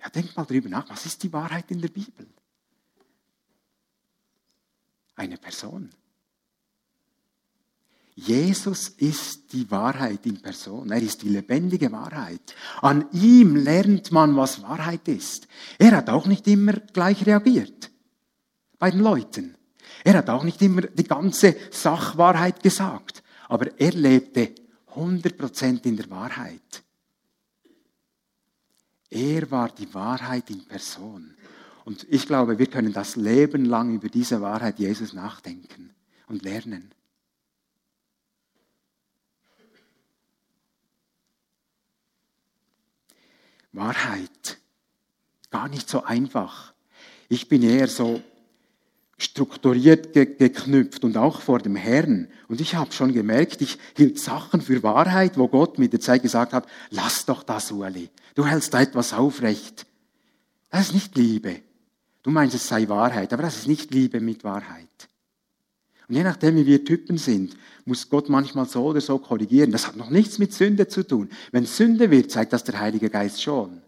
Ja, 0.00 0.10
denk 0.10 0.36
mal 0.36 0.44
drüber 0.44 0.68
nach, 0.68 0.88
was 0.90 1.06
ist 1.06 1.22
die 1.22 1.32
Wahrheit 1.32 1.70
in 1.70 1.80
der 1.80 1.88
Bibel? 1.88 2.26
Eine 5.16 5.38
Person. 5.38 5.90
Jesus 8.16 8.90
ist 8.90 9.52
die 9.52 9.68
Wahrheit 9.70 10.24
in 10.26 10.40
Person. 10.40 10.90
Er 10.92 11.02
ist 11.02 11.22
die 11.22 11.30
lebendige 11.30 11.90
Wahrheit. 11.90 12.54
An 12.80 13.10
ihm 13.12 13.56
lernt 13.56 14.12
man, 14.12 14.36
was 14.36 14.62
Wahrheit 14.62 15.08
ist. 15.08 15.48
Er 15.78 15.96
hat 15.96 16.08
auch 16.08 16.26
nicht 16.26 16.46
immer 16.46 16.74
gleich 16.74 17.26
reagiert 17.26 17.90
bei 18.78 18.90
den 18.90 19.00
Leuten. 19.00 19.56
Er 20.04 20.18
hat 20.18 20.30
auch 20.30 20.44
nicht 20.44 20.60
immer 20.62 20.82
die 20.82 21.04
ganze 21.04 21.56
Sachwahrheit 21.70 22.62
gesagt, 22.62 23.22
aber 23.48 23.78
er 23.80 23.92
lebte 23.92 24.54
100% 24.94 25.86
in 25.86 25.96
der 25.96 26.10
Wahrheit. 26.10 26.82
Er 29.10 29.50
war 29.50 29.68
die 29.70 29.92
Wahrheit 29.94 30.50
in 30.50 30.64
Person. 30.66 31.34
Und 31.84 32.06
ich 32.10 32.26
glaube, 32.26 32.58
wir 32.58 32.66
können 32.66 32.92
das 32.92 33.16
Leben 33.16 33.64
lang 33.64 33.94
über 33.94 34.08
diese 34.08 34.40
Wahrheit 34.40 34.78
Jesus 34.78 35.12
nachdenken 35.12 35.94
und 36.26 36.42
lernen. 36.42 36.92
Wahrheit. 43.72 44.58
Gar 45.50 45.68
nicht 45.68 45.88
so 45.88 46.04
einfach. 46.04 46.72
Ich 47.28 47.48
bin 47.48 47.62
eher 47.62 47.88
so 47.88 48.22
strukturiert 49.18 50.12
ge 50.12 50.26
geknüpft 50.26 51.04
und 51.04 51.16
auch 51.16 51.40
vor 51.40 51.58
dem 51.60 51.76
Herrn. 51.76 52.28
Und 52.48 52.60
ich 52.60 52.74
habe 52.74 52.92
schon 52.92 53.12
gemerkt, 53.12 53.62
ich 53.62 53.78
hielt 53.96 54.18
Sachen 54.18 54.60
für 54.60 54.82
Wahrheit, 54.82 55.38
wo 55.38 55.48
Gott 55.48 55.78
mit 55.78 55.92
der 55.92 56.00
Zeit 56.00 56.22
gesagt 56.22 56.52
hat, 56.52 56.66
lass 56.90 57.24
doch 57.24 57.42
das, 57.42 57.70
Ueli. 57.70 58.10
Du 58.34 58.46
hältst 58.46 58.74
da 58.74 58.80
etwas 58.80 59.12
aufrecht. 59.12 59.86
Das 60.70 60.88
ist 60.88 60.94
nicht 60.94 61.16
Liebe. 61.16 61.60
Du 62.22 62.30
meinst, 62.30 62.54
es 62.54 62.66
sei 62.66 62.88
Wahrheit, 62.88 63.32
aber 63.32 63.42
das 63.42 63.56
ist 63.58 63.68
nicht 63.68 63.92
Liebe 63.92 64.20
mit 64.20 64.44
Wahrheit. 64.44 64.88
Und 66.08 66.16
je 66.16 66.22
nachdem, 66.22 66.56
wie 66.56 66.66
wir 66.66 66.84
Typen 66.84 67.16
sind, 67.16 67.56
muss 67.84 68.08
Gott 68.08 68.28
manchmal 68.28 68.66
so 68.66 68.84
oder 68.84 69.00
so 69.00 69.18
korrigieren. 69.18 69.70
Das 69.70 69.86
hat 69.86 69.96
noch 69.96 70.10
nichts 70.10 70.38
mit 70.38 70.52
Sünde 70.52 70.88
zu 70.88 71.06
tun. 71.06 71.30
Wenn 71.52 71.66
Sünde 71.66 72.10
wird, 72.10 72.30
zeigt 72.30 72.52
das 72.52 72.64
der 72.64 72.78
Heilige 72.78 73.10
Geist 73.10 73.42
schon. 73.42 73.80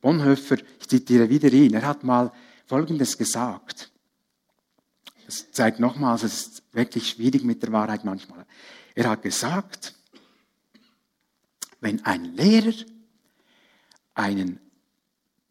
Bonhoeffer, 0.00 0.56
ich 0.80 0.88
zitiere 0.88 1.28
wieder 1.28 1.52
ihn, 1.52 1.74
er 1.74 1.86
hat 1.86 2.04
mal 2.04 2.32
Folgendes 2.70 3.18
gesagt. 3.18 3.90
Das 5.26 5.50
zeigt 5.50 5.80
nochmals, 5.80 6.22
es 6.22 6.46
ist 6.46 6.62
wirklich 6.70 7.10
schwierig 7.10 7.42
mit 7.42 7.64
der 7.64 7.72
Wahrheit 7.72 8.04
manchmal. 8.04 8.46
Er 8.94 9.10
hat 9.10 9.22
gesagt, 9.22 9.92
wenn 11.80 12.04
ein 12.04 12.26
Lehrer 12.36 12.76
einen 14.14 14.60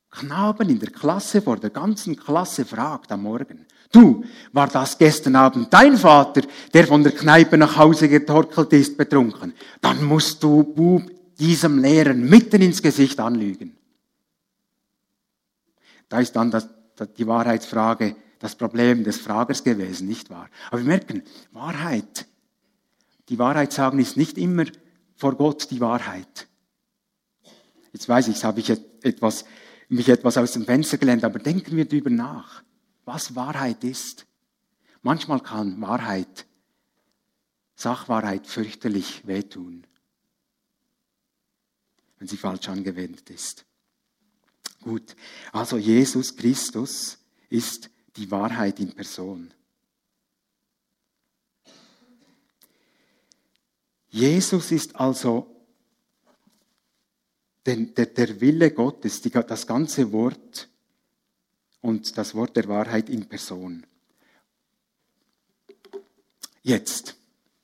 Knaben 0.10 0.70
in 0.70 0.80
der 0.80 0.92
Klasse 0.92 1.42
vor 1.42 1.58
der 1.58 1.72
ganzen 1.72 2.16
Klasse 2.16 2.64
fragt 2.64 3.12
am 3.12 3.24
Morgen, 3.24 3.66
du, 3.92 4.24
war 4.54 4.70
das 4.70 4.98
gestern 4.98 5.36
Abend 5.36 5.74
dein 5.74 5.98
Vater, 5.98 6.44
der 6.74 6.88
von 6.88 7.04
der 7.04 7.12
Kneipe 7.12 7.58
nach 7.58 7.76
Hause 7.76 8.08
getorkelt 8.08 8.72
ist, 8.72 8.98
betrunken? 8.98 9.54
Dann 9.82 10.06
musst 10.06 10.42
du, 10.42 10.64
Bub, 10.64 11.04
diesem 11.38 11.80
Lehrer 11.80 12.14
mitten 12.14 12.62
ins 12.62 12.82
Gesicht 12.82 13.20
anlügen. 13.20 13.76
Da 16.08 16.22
ist 16.22 16.32
dann 16.32 16.50
das, 16.50 16.79
die 17.06 17.28
Wahrheitsfrage 17.28 18.16
das 18.40 18.56
Problem 18.56 19.04
des 19.04 19.20
Fragers 19.20 19.64
gewesen, 19.64 20.08
nicht 20.08 20.30
wahr? 20.30 20.50
Aber 20.68 20.80
wir 20.80 20.88
merken, 20.88 21.24
Wahrheit, 21.52 22.26
die 23.28 23.38
Wahrheit 23.38 23.74
sagen 23.74 24.00
ist 24.00 24.18
nicht 24.18 24.38
immer 24.38 24.66
vor 25.16 25.36
Gott 25.36 25.70
die 25.72 25.82
Wahrheit. 25.82 26.48
Jetzt 27.92 28.08
weiß 28.08 28.28
ich, 28.30 28.44
habe 28.44 28.60
ich 28.60 28.70
etwas, 28.70 29.46
mich 29.88 30.10
etwas 30.10 30.38
aus 30.38 30.54
dem 30.54 30.66
Fenster 30.66 30.98
gelernt, 30.98 31.24
aber 31.24 31.40
denken 31.40 31.76
wir 31.76 31.86
darüber 31.86 32.10
nach, 32.10 32.64
was 33.06 33.36
Wahrheit 33.36 33.84
ist. 33.84 34.26
Manchmal 35.02 35.42
kann 35.42 35.82
Wahrheit, 35.82 36.46
Sachwahrheit 37.76 38.46
fürchterlich 38.46 39.26
wehtun, 39.26 39.86
wenn 42.18 42.28
sie 42.28 42.38
falsch 42.38 42.68
angewendet 42.70 43.30
ist. 43.30 43.66
Gut, 44.82 45.16
also 45.52 45.78
Jesus 45.78 46.36
Christus 46.36 47.18
ist 47.50 47.90
die 48.16 48.30
Wahrheit 48.32 48.80
in 48.80 48.94
Person. 48.94 49.54
Jesus 54.10 54.72
ist 54.72 54.96
also 54.96 55.56
den, 57.66 57.94
der, 57.94 58.08
der 58.08 58.42
Wille 58.42 58.72
Gottes, 58.72 59.22
die, 59.22 59.30
das 59.30 59.68
ganze 59.68 60.12
Wort 60.12 60.70
und 61.82 62.18
das 62.18 62.34
Wort 62.34 62.56
der 62.56 62.68
Wahrheit 62.68 63.10
in 63.10 63.28
Person. 63.28 63.86
Jetzt 66.64 67.16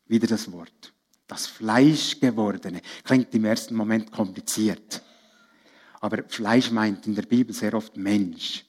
wieder 0.08 0.28
das 0.28 0.52
Wort. 0.52 0.94
Das 1.28 1.48
Fleischgewordene. 1.48 2.82
Klingt 3.04 3.34
im 3.34 3.46
ersten 3.46 3.76
Moment 3.76 4.12
kompliziert. 4.12 5.02
Aber 6.06 6.22
Fleisch 6.28 6.70
meint 6.70 7.08
in 7.08 7.16
der 7.16 7.24
Bibel 7.24 7.52
sehr 7.52 7.74
oft 7.74 7.98
Mensch. 7.98 8.64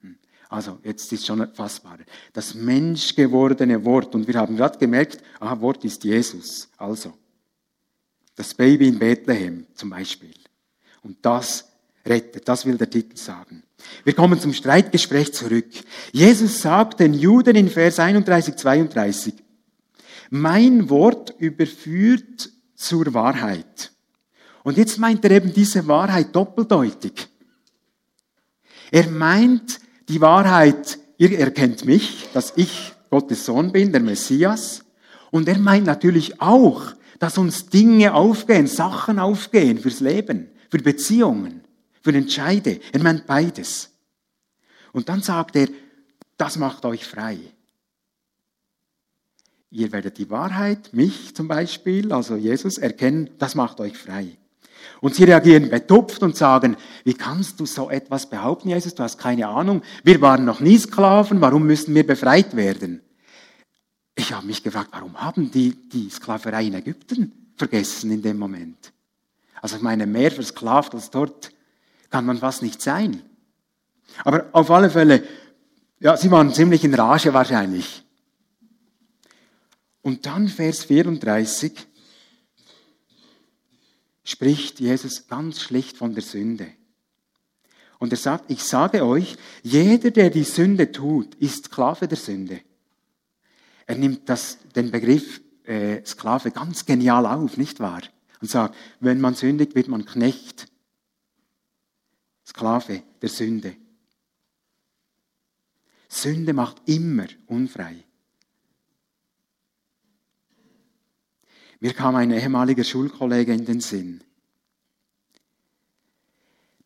Hm. 0.00 0.16
Also, 0.48 0.80
jetzt 0.82 1.12
ist 1.12 1.24
schon 1.24 1.46
fassbar. 1.54 1.98
Das 2.32 2.54
menschgewordene 2.54 3.84
Wort. 3.84 4.12
Und 4.16 4.26
wir 4.26 4.34
haben 4.34 4.56
gerade 4.56 4.76
gemerkt, 4.78 5.22
ah, 5.38 5.60
Wort 5.60 5.84
ist 5.84 6.02
Jesus. 6.02 6.68
Also, 6.76 7.12
das 8.34 8.52
Baby 8.52 8.88
in 8.88 8.98
Bethlehem 8.98 9.68
zum 9.76 9.90
Beispiel. 9.90 10.34
Und 11.04 11.18
das 11.24 11.68
rettet, 12.04 12.48
das 12.48 12.66
will 12.66 12.78
der 12.78 12.90
Titel 12.90 13.16
sagen. 13.16 13.62
Wir 14.02 14.14
kommen 14.14 14.40
zum 14.40 14.52
Streitgespräch 14.52 15.32
zurück. 15.32 15.70
Jesus 16.10 16.62
sagt 16.62 16.98
den 16.98 17.14
Juden 17.14 17.54
in 17.54 17.68
Vers 17.68 18.00
31, 18.00 18.56
32, 18.56 19.34
mein 20.30 20.90
Wort 20.90 21.32
überführt 21.38 22.50
zur 22.74 23.14
Wahrheit. 23.14 23.91
Und 24.64 24.76
jetzt 24.76 24.98
meint 24.98 25.24
er 25.24 25.32
eben 25.32 25.52
diese 25.52 25.86
Wahrheit 25.88 26.34
doppeldeutig. 26.34 27.28
Er 28.90 29.08
meint 29.08 29.80
die 30.08 30.20
Wahrheit, 30.20 30.98
ihr 31.18 31.38
erkennt 31.38 31.84
mich, 31.84 32.28
dass 32.32 32.52
ich 32.56 32.92
Gottes 33.10 33.44
Sohn 33.46 33.72
bin, 33.72 33.92
der 33.92 34.02
Messias. 34.02 34.84
Und 35.30 35.48
er 35.48 35.58
meint 35.58 35.86
natürlich 35.86 36.40
auch, 36.40 36.92
dass 37.18 37.38
uns 37.38 37.66
Dinge 37.66 38.14
aufgehen, 38.14 38.66
Sachen 38.66 39.18
aufgehen 39.18 39.78
fürs 39.78 40.00
Leben, 40.00 40.48
für 40.70 40.78
Beziehungen, 40.78 41.62
für 42.00 42.12
Entscheide. 42.12 42.80
Er 42.92 43.02
meint 43.02 43.26
beides. 43.26 43.90
Und 44.92 45.08
dann 45.08 45.22
sagt 45.22 45.56
er, 45.56 45.68
das 46.36 46.56
macht 46.58 46.84
euch 46.84 47.06
frei. 47.06 47.38
Ihr 49.70 49.90
werdet 49.92 50.18
die 50.18 50.28
Wahrheit, 50.28 50.92
mich 50.92 51.34
zum 51.34 51.48
Beispiel, 51.48 52.12
also 52.12 52.36
Jesus, 52.36 52.76
erkennen, 52.76 53.30
das 53.38 53.54
macht 53.54 53.80
euch 53.80 53.96
frei. 53.96 54.36
Und 55.00 55.14
sie 55.14 55.24
reagieren 55.24 55.70
betupft 55.70 56.22
und 56.22 56.36
sagen, 56.36 56.76
wie 57.04 57.14
kannst 57.14 57.60
du 57.60 57.66
so 57.66 57.90
etwas 57.90 58.28
behaupten, 58.28 58.68
Jesus? 58.68 58.94
Du 58.94 59.02
hast 59.02 59.18
keine 59.18 59.48
Ahnung. 59.48 59.82
Wir 60.04 60.20
waren 60.20 60.44
noch 60.44 60.60
nie 60.60 60.78
Sklaven. 60.78 61.40
Warum 61.40 61.66
müssen 61.66 61.94
wir 61.94 62.06
befreit 62.06 62.56
werden? 62.56 63.00
Ich 64.14 64.32
habe 64.32 64.46
mich 64.46 64.62
gefragt, 64.62 64.90
warum 64.92 65.20
haben 65.20 65.50
die 65.50 65.88
die 65.88 66.10
Sklaverei 66.10 66.66
in 66.66 66.74
Ägypten 66.74 67.52
vergessen 67.56 68.10
in 68.10 68.22
dem 68.22 68.38
Moment? 68.38 68.92
Also 69.60 69.76
ich 69.76 69.82
meine, 69.82 70.06
mehr 70.06 70.30
versklavt 70.30 70.94
als 70.94 71.10
dort 71.10 71.52
kann 72.10 72.26
man 72.26 72.38
fast 72.38 72.62
nicht 72.62 72.82
sein. 72.82 73.22
Aber 74.24 74.46
auf 74.52 74.70
alle 74.70 74.90
Fälle, 74.90 75.24
ja, 76.00 76.16
sie 76.16 76.30
waren 76.30 76.52
ziemlich 76.52 76.84
in 76.84 76.94
Rage 76.94 77.32
wahrscheinlich. 77.32 78.04
Und 80.02 80.26
dann 80.26 80.48
Vers 80.48 80.84
34 80.84 81.72
spricht 84.24 84.80
Jesus 84.80 85.26
ganz 85.28 85.60
schlicht 85.60 85.96
von 85.96 86.14
der 86.14 86.22
Sünde. 86.22 86.72
Und 87.98 88.12
er 88.12 88.18
sagt, 88.18 88.50
ich 88.50 88.64
sage 88.64 89.04
euch, 89.04 89.36
jeder, 89.62 90.10
der 90.10 90.30
die 90.30 90.44
Sünde 90.44 90.90
tut, 90.90 91.34
ist 91.36 91.66
Sklave 91.66 92.08
der 92.08 92.18
Sünde. 92.18 92.60
Er 93.86 93.96
nimmt 93.96 94.28
das, 94.28 94.58
den 94.74 94.90
Begriff 94.90 95.40
äh, 95.64 96.04
Sklave 96.04 96.50
ganz 96.50 96.84
genial 96.84 97.26
auf, 97.26 97.56
nicht 97.56 97.80
wahr? 97.80 98.02
Und 98.40 98.50
sagt, 98.50 98.74
wenn 99.00 99.20
man 99.20 99.34
sündigt, 99.34 99.74
wird 99.74 99.88
man 99.88 100.04
Knecht. 100.04 100.66
Sklave 102.44 103.02
der 103.20 103.28
Sünde. 103.28 103.76
Sünde 106.08 106.52
macht 106.52 106.82
immer 106.86 107.26
unfrei. 107.46 108.04
Mir 111.82 111.94
kam 111.94 112.14
ein 112.14 112.30
ehemaliger 112.30 112.84
Schulkollege 112.84 113.52
in 113.52 113.64
den 113.64 113.80
Sinn. 113.80 114.22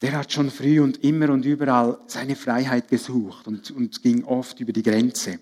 Der 0.00 0.12
hat 0.12 0.32
schon 0.32 0.50
früh 0.50 0.80
und 0.80 1.04
immer 1.04 1.28
und 1.28 1.44
überall 1.44 1.98
seine 2.06 2.34
Freiheit 2.34 2.88
gesucht 2.88 3.46
und, 3.46 3.70
und 3.72 4.02
ging 4.02 4.24
oft 4.24 4.58
über 4.58 4.72
die 4.72 4.82
Grenze. 4.82 5.38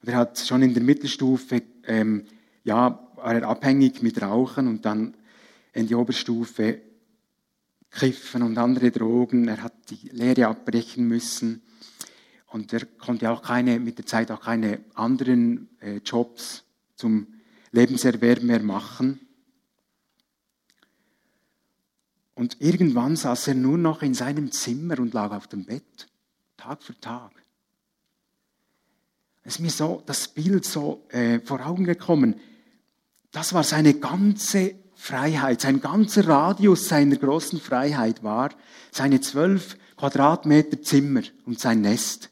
Und 0.00 0.08
er 0.08 0.16
hat 0.16 0.38
schon 0.38 0.62
in 0.62 0.72
der 0.72 0.82
Mittelstufe, 0.82 1.64
ähm, 1.84 2.24
ja, 2.64 3.10
war 3.16 3.34
er 3.34 3.46
abhängig 3.46 4.00
mit 4.00 4.22
Rauchen 4.22 4.68
und 4.68 4.86
dann 4.86 5.14
in 5.74 5.86
die 5.86 5.94
Oberstufe 5.94 6.80
Kiffen 7.90 8.40
und 8.40 8.56
andere 8.56 8.90
Drogen. 8.90 9.48
Er 9.48 9.62
hat 9.62 9.90
die 9.90 10.08
Lehre 10.12 10.46
abbrechen 10.46 11.06
müssen. 11.06 11.60
Und 12.46 12.72
er 12.72 12.86
konnte 12.86 13.30
auch 13.30 13.42
keine, 13.42 13.78
mit 13.78 13.98
der 13.98 14.06
Zeit 14.06 14.30
auch 14.30 14.40
keine 14.40 14.80
anderen 14.94 15.68
äh, 15.80 15.98
Jobs 15.98 16.64
zum 16.96 17.26
Lebenserwerb 17.72 18.42
mehr 18.42 18.62
machen. 18.62 19.20
Und 22.34 22.60
irgendwann 22.60 23.16
saß 23.16 23.48
er 23.48 23.54
nur 23.54 23.78
noch 23.78 24.02
in 24.02 24.14
seinem 24.14 24.52
Zimmer 24.52 24.98
und 24.98 25.12
lag 25.12 25.32
auf 25.32 25.48
dem 25.48 25.64
Bett, 25.64 26.08
Tag 26.56 26.82
für 26.82 26.98
Tag. 27.00 27.32
Es 29.42 29.56
ist 29.56 29.60
mir 29.60 29.70
so 29.70 30.02
das 30.06 30.28
Bild 30.28 30.64
so 30.64 31.04
äh, 31.08 31.40
vor 31.40 31.66
Augen 31.66 31.84
gekommen. 31.84 32.38
Das 33.32 33.52
war 33.54 33.64
seine 33.64 33.94
ganze 33.94 34.76
Freiheit, 34.94 35.60
sein 35.62 35.80
ganzer 35.80 36.28
Radius 36.28 36.88
seiner 36.88 37.16
großen 37.16 37.58
Freiheit 37.60 38.22
war 38.22 38.50
seine 38.92 39.20
zwölf 39.20 39.76
Quadratmeter 39.96 40.80
Zimmer 40.80 41.22
und 41.44 41.58
sein 41.58 41.80
Nest, 41.80 42.30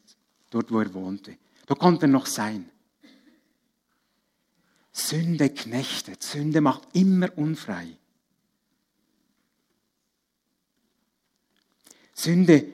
dort 0.49 0.71
wo 0.71 0.79
er 0.79 0.93
wohnte. 0.93 1.37
Da 1.65 1.75
konnte 1.75 2.05
er 2.05 2.09
noch 2.09 2.27
sein. 2.27 2.69
Sünde 4.91 5.49
knechtet, 5.49 6.21
Sünde 6.21 6.61
macht 6.61 6.81
immer 6.93 7.29
unfrei. 7.37 7.87
Sünde, 12.13 12.65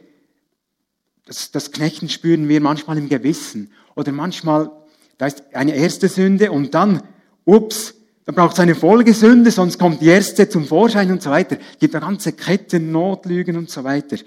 das, 1.26 1.52
das 1.52 1.72
Knechten 1.72 2.10
spüren 2.10 2.50
wir 2.50 2.60
manchmal 2.60 2.98
im 2.98 3.10
Gewissen 3.10 3.72
oder 3.96 4.12
manchmal, 4.12 4.72
da 5.18 5.28
ist 5.28 5.44
eine 5.54 5.76
erste 5.76 6.10
Sünde 6.10 6.52
und 6.52 6.74
dann, 6.74 7.04
ups, 7.46 7.94
da 8.26 8.34
braucht 8.34 8.54
es 8.54 8.60
eine 8.60 8.76
Folgesünde, 8.76 9.52
sonst 9.52 9.78
kommt 9.78 10.02
die 10.02 10.08
erste 10.08 10.50
zum 10.50 10.66
Vorschein 10.66 11.12
und 11.12 11.22
so 11.22 11.30
weiter. 11.30 11.58
Es 11.72 11.80
gibt 11.80 11.96
eine 11.96 12.06
ganze 12.06 12.34
Kette 12.34 12.80
Notlügen 12.80 13.56
und 13.56 13.70
so 13.70 13.86
weiter. 13.86 14.18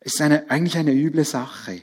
Es 0.00 0.14
ist 0.14 0.20
eine, 0.22 0.48
eigentlich 0.50 0.78
eine 0.78 0.92
üble 0.92 1.24
Sache. 1.24 1.82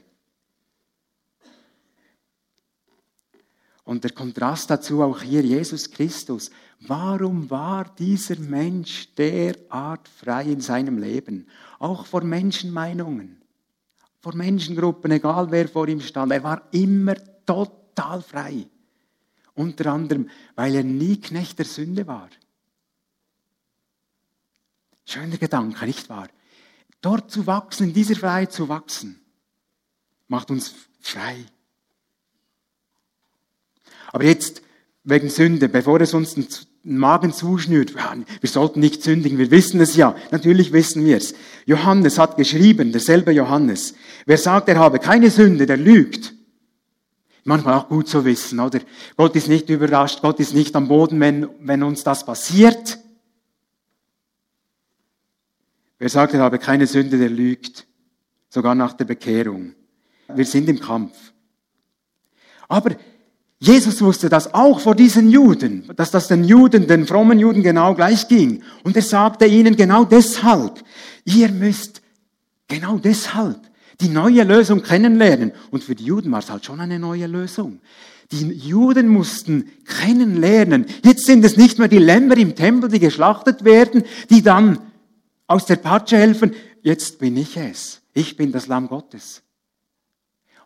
Und 3.90 4.04
der 4.04 4.12
Kontrast 4.12 4.70
dazu 4.70 5.02
auch 5.02 5.20
hier 5.20 5.42
Jesus 5.42 5.90
Christus. 5.90 6.52
Warum 6.82 7.50
war 7.50 7.86
dieser 7.98 8.38
Mensch 8.38 9.16
derart 9.16 10.08
frei 10.08 10.44
in 10.44 10.62
seinem 10.62 11.00
Leben? 11.00 11.48
Auch 11.80 12.06
vor 12.06 12.24
Menschenmeinungen, 12.24 13.42
vor 14.20 14.36
Menschengruppen, 14.36 15.10
egal 15.10 15.50
wer 15.50 15.68
vor 15.68 15.88
ihm 15.88 16.02
stand. 16.02 16.32
Er 16.32 16.44
war 16.44 16.68
immer 16.72 17.16
total 17.48 18.22
frei. 18.22 18.68
Unter 19.56 19.92
anderem, 19.92 20.30
weil 20.54 20.76
er 20.76 20.84
nie 20.84 21.20
Knecht 21.20 21.58
der 21.58 21.66
Sünde 21.66 22.06
war. 22.06 22.30
Schöner 25.04 25.38
Gedanke, 25.38 25.88
nicht 25.88 26.10
wahr? 26.10 26.28
Dort 27.02 27.32
zu 27.32 27.48
wachsen, 27.48 27.88
in 27.88 27.94
dieser 27.96 28.16
Freiheit 28.16 28.52
zu 28.52 28.70
wachsen, 28.70 29.20
macht 30.28 30.52
uns 30.52 30.76
frei. 31.02 31.44
Aber 34.12 34.24
jetzt 34.24 34.62
wegen 35.04 35.30
Sünde, 35.30 35.70
bevor 35.70 36.02
es 36.02 36.14
uns 36.14 36.36
den 36.36 36.48
Magen 36.84 37.34
zuschnürt, 37.34 37.94
wir 37.96 38.50
sollten 38.50 38.80
nicht 38.80 39.04
sündigen, 39.04 39.38
wir 39.38 39.52
wissen 39.52 39.80
es 39.82 39.96
ja, 39.96 40.16
natürlich 40.32 40.72
wissen 40.72 41.06
wir 41.06 41.18
es. 41.18 41.36
Johannes 41.66 42.18
hat 42.18 42.38
geschrieben, 42.38 42.92
derselbe 42.92 43.32
Johannes, 43.32 43.96
wer 44.26 44.38
sagt, 44.38 44.70
er 44.70 44.80
habe 44.80 45.00
keine 45.00 45.30
Sünde, 45.30 45.66
der 45.66 45.78
lügt. 45.78 46.34
Manchmal 47.44 47.74
auch 47.76 47.88
gut 47.88 48.08
zu 48.08 48.26
wissen, 48.26 48.60
oder? 48.60 48.80
Gott 49.16 49.36
ist 49.36 49.48
nicht 49.48 49.70
überrascht, 49.70 50.22
Gott 50.22 50.40
ist 50.40 50.54
nicht 50.54 50.76
am 50.76 50.88
Boden, 50.88 51.20
wenn, 51.20 51.50
wenn 51.62 51.84
uns 51.84 52.04
das 52.04 52.26
passiert. 52.26 53.00
Wer 55.98 56.10
sagt, 56.10 56.34
er 56.34 56.42
habe 56.42 56.60
keine 56.60 56.86
Sünde, 56.86 57.18
der 57.18 57.30
lügt. 57.30 57.88
Sogar 58.50 58.76
nach 58.76 58.94
der 58.94 59.06
Bekehrung. 59.06 59.74
Wir 60.28 60.46
sind 60.46 60.70
im 60.70 60.80
Kampf. 60.80 61.16
Aber 62.68 62.96
Jesus 63.62 64.02
wusste 64.02 64.30
das 64.30 64.54
auch 64.54 64.80
vor 64.80 64.96
diesen 64.96 65.30
Juden, 65.30 65.90
dass 65.98 66.12
das 66.12 66.30
den 66.30 66.46
Juden, 66.46 66.88
den 66.88 67.06
frommen 67.06 67.40
Juden 67.40 67.62
genau 67.62 67.94
gleich 67.94 68.28
ging. 68.30 68.64
Und 68.84 68.96
er 68.96 69.02
sagte 69.02 69.46
ihnen 69.46 69.76
genau 69.76 70.06
deshalb, 70.06 70.82
ihr 71.26 71.50
müsst 71.50 72.02
genau 72.70 72.98
deshalb 72.98 73.60
die 74.00 74.08
neue 74.08 74.44
Lösung 74.44 74.82
kennenlernen. 74.82 75.52
Und 75.72 75.84
für 75.84 75.94
die 75.94 76.06
Juden 76.06 76.32
war 76.32 76.40
es 76.40 76.50
halt 76.50 76.64
schon 76.64 76.80
eine 76.80 77.00
neue 77.00 77.28
Lösung. 77.28 77.82
Die 78.32 78.48
Juden 78.48 79.10
mussten 79.10 79.70
kennenlernen. 79.86 80.86
Jetzt 81.04 81.26
sind 81.26 81.44
es 81.44 81.58
nicht 81.58 81.80
mehr 81.80 81.90
die 81.90 81.98
Lämmer 81.98 82.38
im 82.38 82.56
Tempel, 82.56 82.90
die 82.90 83.00
geschlachtet 83.00 83.66
werden, 83.66 84.04
die 84.30 84.42
dann 84.42 84.80
aus 85.48 85.66
der 85.66 85.78
Patsche 85.78 86.16
helfen. 86.16 86.54
Jetzt 86.82 87.20
bin 87.20 87.36
ich 87.36 87.58
es. 87.58 88.02
Ich 88.14 88.38
bin 88.38 88.54
das 88.54 88.68
Lamm 88.68 88.88
Gottes. 88.88 89.42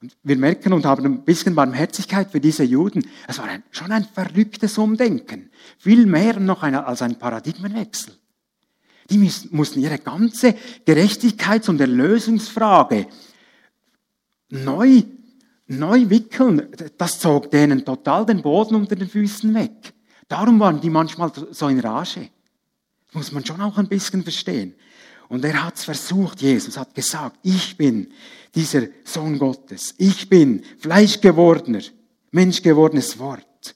Und 0.03 0.17
wir 0.21 0.35
merken 0.35 0.73
und 0.73 0.85
haben 0.85 1.05
ein 1.05 1.23
bisschen 1.23 1.55
Barmherzigkeit 1.55 2.29
für 2.29 2.41
diese 2.41 2.65
Juden. 2.65 3.07
Es 3.25 3.37
war 3.37 3.45
ein, 3.45 3.63
schon 3.71 3.89
ein 3.89 4.03
verrücktes 4.03 4.77
Umdenken. 4.77 5.49
Viel 5.77 6.05
mehr 6.05 6.41
noch 6.41 6.61
eine, 6.61 6.85
als 6.85 7.01
ein 7.01 7.17
Paradigmenwechsel. 7.17 8.13
Die 9.09 9.31
mussten 9.51 9.79
ihre 9.79 9.99
ganze 9.99 10.55
Gerechtigkeits- 10.85 11.69
und 11.69 11.79
Erlösungsfrage 11.79 13.07
neu, 14.49 15.03
neu 15.67 16.09
wickeln. 16.09 16.67
Das 16.97 17.19
zog 17.19 17.49
denen 17.49 17.85
total 17.85 18.25
den 18.25 18.41
Boden 18.41 18.75
unter 18.75 18.97
den 18.97 19.07
Füßen 19.07 19.53
weg. 19.53 19.93
Darum 20.27 20.59
waren 20.59 20.81
die 20.81 20.89
manchmal 20.89 21.31
so 21.51 21.69
in 21.69 21.79
Rage. 21.79 22.27
Das 23.07 23.15
muss 23.15 23.31
man 23.31 23.45
schon 23.45 23.61
auch 23.61 23.77
ein 23.77 23.87
bisschen 23.87 24.21
verstehen. 24.23 24.75
Und 25.29 25.45
er 25.45 25.63
hat 25.63 25.77
es 25.77 25.85
versucht, 25.85 26.41
Jesus 26.41 26.77
hat 26.77 26.93
gesagt, 26.93 27.39
ich 27.43 27.77
bin 27.77 28.11
dieser 28.53 28.87
Sohn 29.03 29.39
Gottes. 29.39 29.95
Ich 29.97 30.29
bin 30.29 30.63
fleischgewordener, 30.79 31.81
menschgewordenes 32.31 33.17
Wort. 33.19 33.75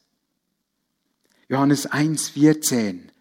Johannes 1.49 1.85
1, 1.85 2.29
14. 2.29 3.11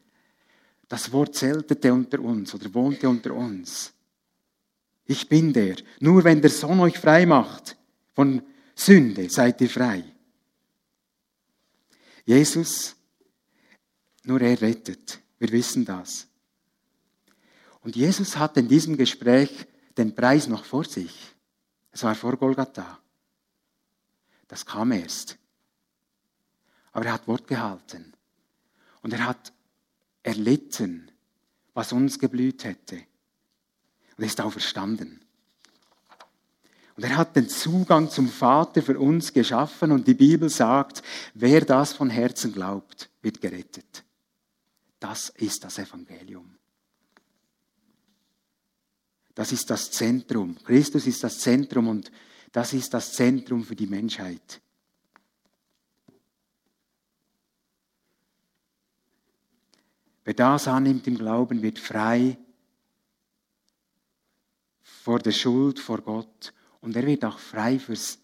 Das 0.89 1.12
Wort 1.12 1.35
zeltete 1.35 1.93
unter 1.93 2.21
uns 2.21 2.55
oder 2.55 2.73
wohnte 2.75 3.09
unter 3.09 3.35
uns. 3.35 3.93
Ich 5.07 5.29
bin 5.29 5.53
der. 5.53 5.77
Nur 6.01 6.25
wenn 6.25 6.41
der 6.41 6.51
Sohn 6.51 6.81
euch 6.81 6.99
frei 6.99 7.27
macht 7.27 7.77
von 8.15 8.43
Sünde, 8.75 9.31
seid 9.31 9.61
ihr 9.61 9.71
frei. 9.71 10.05
Jesus, 12.25 12.97
nur 14.25 14.41
er 14.41 14.61
rettet. 14.61 15.21
Wir 15.39 15.51
wissen 15.53 15.85
das. 15.85 16.27
Und 17.87 17.94
Jesus 17.94 18.37
hat 18.37 18.57
in 18.57 18.66
diesem 18.66 18.96
Gespräch 18.96 19.64
den 19.96 20.12
Preis 20.12 20.49
noch 20.49 20.64
vor 20.64 20.85
sich. 20.85 21.37
Es 21.92 22.03
war 22.03 22.16
vor 22.16 22.37
Golgatha. 22.37 22.99
Das 24.49 24.66
kam 24.66 24.90
erst. 24.90 25.38
Aber 26.90 27.05
er 27.05 27.12
hat 27.12 27.29
Wort 27.29 27.46
gehalten. 27.46 28.12
Und 29.03 29.12
er 29.12 29.25
hat 29.25 29.53
erlitten, 30.25 31.12
was 31.75 31.92
uns 31.92 32.18
geblüht 32.18 32.64
hätte. 32.64 32.96
Und 32.96 34.25
er 34.25 34.27
ist 34.27 34.40
auferstanden. 34.40 35.20
Und 36.96 37.05
er 37.05 37.16
hat 37.16 37.37
den 37.37 37.49
Zugang 37.49 38.11
zum 38.11 38.29
Vater 38.29 38.83
für 38.83 38.99
uns 38.99 39.33
geschaffen 39.33 39.92
und 39.92 40.09
die 40.09 40.14
Bibel 40.14 40.49
sagt, 40.49 41.05
wer 41.35 41.64
das 41.64 41.92
von 41.92 42.11
Herzen 42.11 42.53
glaubt, 42.53 43.11
wird 43.22 43.40
gerettet. 43.40 44.03
Das 44.99 45.29
ist 45.29 45.62
das 45.62 45.79
Evangelium. 45.79 46.56
Das 49.37 49.53
ist 49.53 49.68
das 49.68 49.90
Zentrum. 49.90 50.57
Christus 50.64 51.07
ist 51.07 51.22
das 51.22 51.38
Zentrum 51.38 51.88
und 51.88 52.11
das 52.53 52.72
ist 52.72 52.94
das 52.94 53.12
Zentrum 53.12 53.64
für 53.64 53.77
die 53.77 53.87
Menschheit. 53.87 54.62
Wer 60.25 60.33
das 60.33 60.66
annimmt 60.66 61.07
im 61.07 61.18
Glauben, 61.18 61.61
wird 61.61 61.79
frei 61.79 62.38
vor 64.81 65.18
der 65.18 65.33
Schuld, 65.33 65.81
vor 65.81 66.01
Gott. 66.01 66.55
Und 66.81 66.96
er 66.96 67.05
wird 67.05 67.22
auch 67.27 67.38
frei 67.38 67.79
fürs 67.79 68.18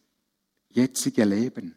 jetzige 0.71 1.27
Leben. 1.27 1.77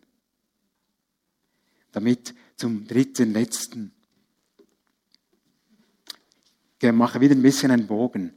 Damit 1.91 2.33
zum 2.55 2.87
dritten, 2.87 3.33
letzten. 3.33 3.91
Ich 6.79 6.91
mache 6.93 7.19
wieder 7.19 7.35
ein 7.35 7.41
bisschen 7.41 7.71
einen 7.71 7.85
Bogen. 7.85 8.33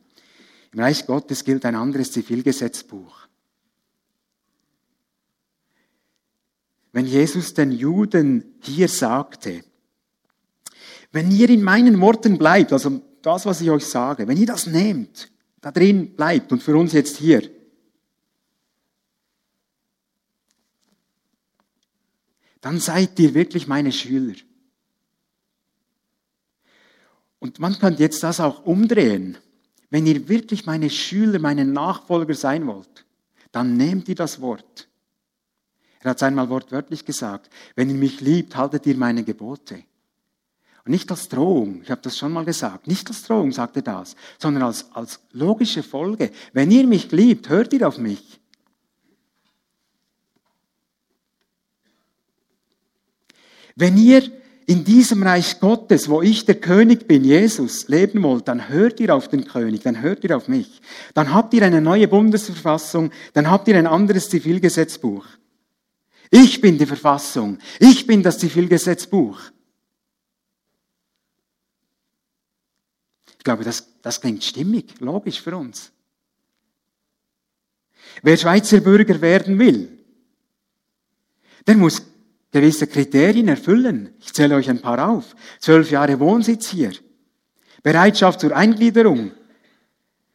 Im 0.72 0.80
Reich 0.80 1.06
Gottes 1.06 1.44
gilt 1.44 1.64
ein 1.64 1.74
anderes 1.74 2.12
Zivilgesetzbuch. 2.12 3.26
Wenn 6.92 7.06
Jesus 7.06 7.54
den 7.54 7.72
Juden 7.72 8.56
hier 8.60 8.88
sagte, 8.88 9.64
wenn 11.12 11.30
ihr 11.30 11.48
in 11.48 11.62
meinen 11.62 12.00
Worten 12.00 12.38
bleibt, 12.38 12.72
also 12.72 13.00
das, 13.22 13.46
was 13.46 13.60
ich 13.60 13.70
euch 13.70 13.86
sage, 13.86 14.28
wenn 14.28 14.36
ihr 14.36 14.46
das 14.46 14.66
nehmt, 14.66 15.30
da 15.60 15.70
drin 15.70 16.14
bleibt 16.14 16.52
und 16.52 16.62
für 16.62 16.76
uns 16.76 16.92
jetzt 16.92 17.16
hier, 17.16 17.48
dann 22.60 22.78
seid 22.80 23.18
ihr 23.18 23.34
wirklich 23.34 23.66
meine 23.66 23.92
Schüler. 23.92 24.34
Und 27.38 27.60
man 27.60 27.78
könnte 27.78 28.02
jetzt 28.02 28.22
das 28.22 28.40
auch 28.40 28.64
umdrehen. 28.64 29.38
Wenn 29.90 30.06
ihr 30.06 30.28
wirklich 30.28 30.66
meine 30.66 30.90
Schüler, 30.90 31.38
meine 31.38 31.64
Nachfolger 31.64 32.34
sein 32.34 32.66
wollt, 32.66 33.06
dann 33.52 33.76
nehmt 33.76 34.08
ihr 34.08 34.14
das 34.14 34.40
Wort. 34.40 34.88
Er 36.00 36.10
hat 36.10 36.18
es 36.18 36.22
einmal 36.22 36.48
wortwörtlich 36.48 37.04
gesagt, 37.04 37.50
wenn 37.74 37.88
ihr 37.88 37.96
mich 37.96 38.20
liebt, 38.20 38.56
haltet 38.56 38.86
ihr 38.86 38.96
meine 38.96 39.24
Gebote. 39.24 39.82
Und 40.84 40.92
nicht 40.92 41.10
als 41.10 41.28
Drohung, 41.28 41.82
ich 41.82 41.90
habe 41.90 42.00
das 42.02 42.16
schon 42.16 42.32
mal 42.32 42.44
gesagt, 42.44 42.86
nicht 42.86 43.08
als 43.08 43.22
Drohung 43.22 43.52
sagt 43.52 43.76
er 43.76 43.82
das, 43.82 44.14
sondern 44.38 44.62
als, 44.62 44.92
als 44.92 45.20
logische 45.32 45.82
Folge. 45.82 46.30
Wenn 46.52 46.70
ihr 46.70 46.86
mich 46.86 47.10
liebt, 47.10 47.48
hört 47.48 47.72
ihr 47.72 47.86
auf 47.86 47.98
mich. 47.98 48.40
Wenn 53.74 53.96
ihr 53.96 54.30
in 54.68 54.84
diesem 54.84 55.22
Reich 55.22 55.60
Gottes, 55.60 56.10
wo 56.10 56.20
ich 56.20 56.44
der 56.44 56.60
König 56.60 57.08
bin, 57.08 57.24
Jesus, 57.24 57.88
leben 57.88 58.22
wollt, 58.22 58.48
dann 58.48 58.68
hört 58.68 59.00
ihr 59.00 59.14
auf 59.14 59.26
den 59.26 59.46
König, 59.46 59.80
dann 59.80 60.02
hört 60.02 60.22
ihr 60.24 60.36
auf 60.36 60.46
mich. 60.46 60.82
Dann 61.14 61.32
habt 61.32 61.54
ihr 61.54 61.62
eine 61.62 61.80
neue 61.80 62.06
Bundesverfassung, 62.06 63.10
dann 63.32 63.50
habt 63.50 63.66
ihr 63.68 63.78
ein 63.78 63.86
anderes 63.86 64.28
Zivilgesetzbuch. 64.28 65.24
Ich 66.30 66.60
bin 66.60 66.76
die 66.76 66.84
Verfassung, 66.84 67.56
ich 67.80 68.06
bin 68.06 68.22
das 68.22 68.38
Zivilgesetzbuch. 68.40 69.40
Ich 73.38 73.44
glaube, 73.44 73.64
das, 73.64 73.88
das 74.02 74.20
klingt 74.20 74.44
stimmig, 74.44 75.00
logisch 75.00 75.40
für 75.40 75.56
uns. 75.56 75.92
Wer 78.22 78.36
Schweizer 78.36 78.80
Bürger 78.80 79.18
werden 79.22 79.58
will, 79.58 79.88
der 81.66 81.76
muss 81.78 82.02
gewisse 82.50 82.86
Kriterien 82.86 83.48
erfüllen. 83.48 84.10
Ich 84.20 84.32
zähle 84.32 84.56
euch 84.56 84.70
ein 84.70 84.80
paar 84.80 85.08
auf. 85.08 85.34
Zwölf 85.60 85.90
Jahre 85.90 86.18
Wohnsitz 86.20 86.68
hier. 86.68 86.92
Bereitschaft 87.82 88.40
zur 88.40 88.56
Eingliederung. 88.56 89.32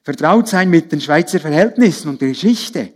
Vertraut 0.04 0.48
sein 0.48 0.70
mit 0.70 0.92
den 0.92 1.02
Schweizer 1.02 1.40
Verhältnissen 1.40 2.10
und 2.10 2.22
der 2.22 2.30
Geschichte. 2.30 2.90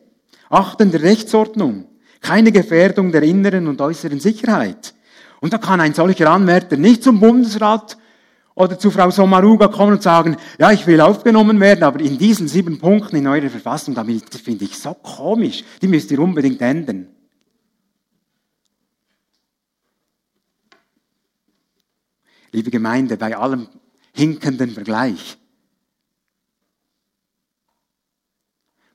Achten 0.49 0.91
der 0.91 1.01
Rechtsordnung. 1.01 1.87
Keine 2.21 2.51
Gefährdung 2.51 3.11
der 3.11 3.23
inneren 3.23 3.67
und 3.67 3.81
äußeren 3.81 4.19
Sicherheit. 4.19 4.93
Und 5.39 5.53
da 5.53 5.57
kann 5.57 5.81
ein 5.81 5.93
solcher 5.93 6.31
Anwärter 6.31 6.77
nicht 6.77 7.03
zum 7.03 7.19
Bundesrat 7.19 7.97
oder 8.55 8.79
zu 8.79 8.89
Frau 8.89 9.11
Sommaruga 9.11 9.67
kommen 9.67 9.93
und 9.93 10.01
sagen, 10.01 10.35
ja, 10.57 10.71
ich 10.71 10.87
will 10.87 10.99
aufgenommen 10.99 11.59
werden, 11.59 11.83
aber 11.83 11.99
in 11.99 12.17
diesen 12.17 12.47
sieben 12.47 12.79
Punkten 12.79 13.17
in 13.17 13.27
eurer 13.27 13.49
Verfassung, 13.49 13.93
das 13.93 14.41
finde 14.41 14.65
ich 14.65 14.77
so 14.77 14.95
komisch, 14.95 15.63
die 15.79 15.87
müsst 15.87 16.09
ihr 16.09 16.19
unbedingt 16.19 16.59
ändern. 16.61 17.07
Liebe 22.51 22.71
Gemeinde, 22.71 23.17
bei 23.17 23.35
allem 23.35 23.67
hinkenden 24.13 24.71
Vergleich. 24.71 25.37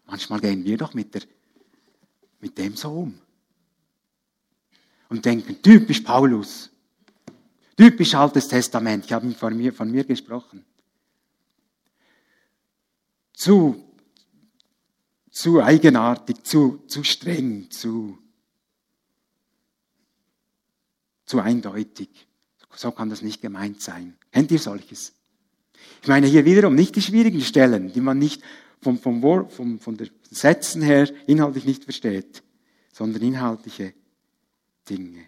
Manchmal 0.06 0.40
gehen 0.40 0.64
wir 0.64 0.76
doch 0.76 0.94
mit, 0.94 1.14
der, 1.14 1.22
mit 2.40 2.58
dem 2.58 2.76
so 2.76 2.90
um. 2.90 3.18
Und 5.08 5.24
denken, 5.24 5.62
typisch 5.62 6.00
Paulus, 6.00 6.70
typisch 7.76 8.14
Altes 8.14 8.48
Testament, 8.48 9.04
ich 9.06 9.12
habe 9.12 9.30
von 9.32 9.56
mir, 9.56 9.72
von 9.72 9.90
mir 9.90 10.04
gesprochen. 10.04 10.64
Zu, 13.32 13.82
zu 15.30 15.62
eigenartig, 15.62 16.42
zu, 16.44 16.84
zu 16.86 17.02
streng, 17.04 17.70
zu, 17.70 18.18
zu 21.24 21.40
eindeutig. 21.40 22.28
So 22.74 22.90
kann 22.90 23.10
das 23.10 23.22
nicht 23.22 23.42
gemeint 23.42 23.80
sein. 23.80 24.16
Kennt 24.30 24.50
ihr 24.50 24.58
solches? 24.58 25.12
Ich 26.00 26.08
meine 26.08 26.26
hier 26.26 26.44
wiederum 26.44 26.74
nicht 26.74 26.96
die 26.96 27.02
schwierigen 27.02 27.40
Stellen, 27.40 27.92
die 27.92 28.00
man 28.00 28.18
nicht 28.18 28.42
vom, 28.80 28.98
vom, 28.98 29.22
vom, 29.50 29.78
von 29.78 29.96
den 29.96 30.10
Sätzen 30.30 30.82
her 30.82 31.08
inhaltlich 31.26 31.64
nicht 31.64 31.84
versteht, 31.84 32.42
sondern 32.92 33.22
inhaltliche 33.22 33.94
Dinge. 34.88 35.24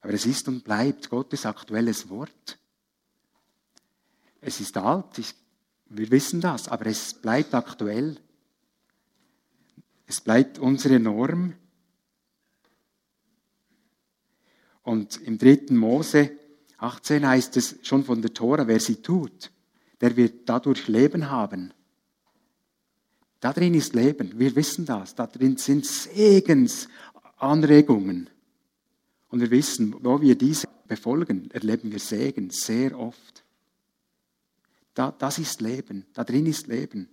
Aber 0.00 0.14
es 0.14 0.24
ist 0.24 0.48
und 0.48 0.64
bleibt 0.64 1.10
Gottes 1.10 1.44
aktuelles 1.46 2.08
Wort. 2.08 2.58
Es 4.40 4.60
ist 4.60 4.76
alt, 4.76 5.18
ich, 5.18 5.34
wir 5.86 6.10
wissen 6.10 6.40
das, 6.40 6.68
aber 6.68 6.86
es 6.86 7.14
bleibt 7.14 7.54
aktuell. 7.54 8.16
Es 10.06 10.20
bleibt 10.20 10.58
unsere 10.58 11.00
Norm. 11.00 11.54
Und 14.86 15.20
im 15.22 15.36
dritten 15.36 15.76
Mose 15.76 16.30
18 16.78 17.26
heißt 17.26 17.56
es 17.56 17.80
schon 17.82 18.04
von 18.04 18.22
der 18.22 18.32
Tora, 18.32 18.68
wer 18.68 18.78
sie 18.78 19.02
tut, 19.02 19.50
der 20.00 20.16
wird 20.16 20.48
dadurch 20.48 20.86
Leben 20.86 21.28
haben. 21.28 21.74
Da 23.40 23.52
drin 23.52 23.74
ist 23.74 23.96
Leben, 23.96 24.38
wir 24.38 24.54
wissen 24.54 24.86
das. 24.86 25.16
Da 25.16 25.26
drin 25.26 25.56
sind 25.56 25.84
Segensanregungen. 25.84 28.30
Und 29.28 29.40
wir 29.40 29.50
wissen, 29.50 29.96
wo 30.04 30.20
wir 30.20 30.38
diese 30.38 30.68
befolgen, 30.86 31.50
erleben 31.50 31.90
wir 31.90 31.98
Segen 31.98 32.50
sehr 32.50 32.96
oft. 32.96 33.44
Da, 34.94 35.10
das 35.10 35.40
ist 35.40 35.60
Leben, 35.60 36.06
da 36.14 36.22
drin 36.22 36.46
ist 36.46 36.68
Leben. 36.68 37.08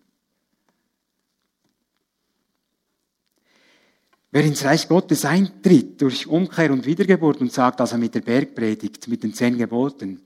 Wer 4.33 4.45
ins 4.45 4.63
Reich 4.63 4.87
Gottes 4.87 5.25
eintritt 5.25 6.01
durch 6.01 6.25
Umkehr 6.25 6.73
und 6.73 6.87
Wiedergeburt 6.87 7.39
und 7.39 7.53
sagt, 7.53 7.79
also 7.79 7.99
mit 7.99 8.15
der 8.15 8.21
Bergpredigt, 8.21 9.07
mit 9.07 9.21
den 9.21 9.31
zehn 9.31 9.59
Geboten, 9.59 10.21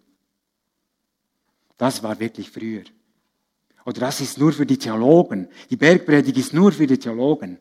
das 1.75 2.01
war 2.01 2.17
wirklich 2.17 2.49
früher. 2.49 2.83
Oder 3.83 3.99
das 3.99 4.21
ist 4.21 4.37
nur 4.37 4.53
für 4.53 4.65
die 4.65 4.77
Theologen. 4.77 5.49
Die 5.69 5.75
Bergpredigt 5.75 6.37
ist 6.37 6.53
nur 6.53 6.71
für 6.71 6.87
die 6.87 6.97
Theologen. 6.97 7.59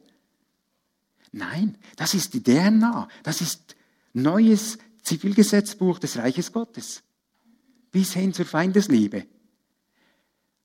Nein, 1.32 1.78
das 1.96 2.14
ist 2.14 2.32
die 2.32 2.44
DNA. 2.44 3.08
Das 3.24 3.40
ist 3.40 3.74
neues 4.12 4.78
Zivilgesetzbuch 5.02 5.98
des 5.98 6.16
Reiches 6.16 6.52
Gottes. 6.52 7.02
Bis 7.90 8.12
hin 8.12 8.32
zur 8.32 8.46
Feindesliebe. 8.46 9.26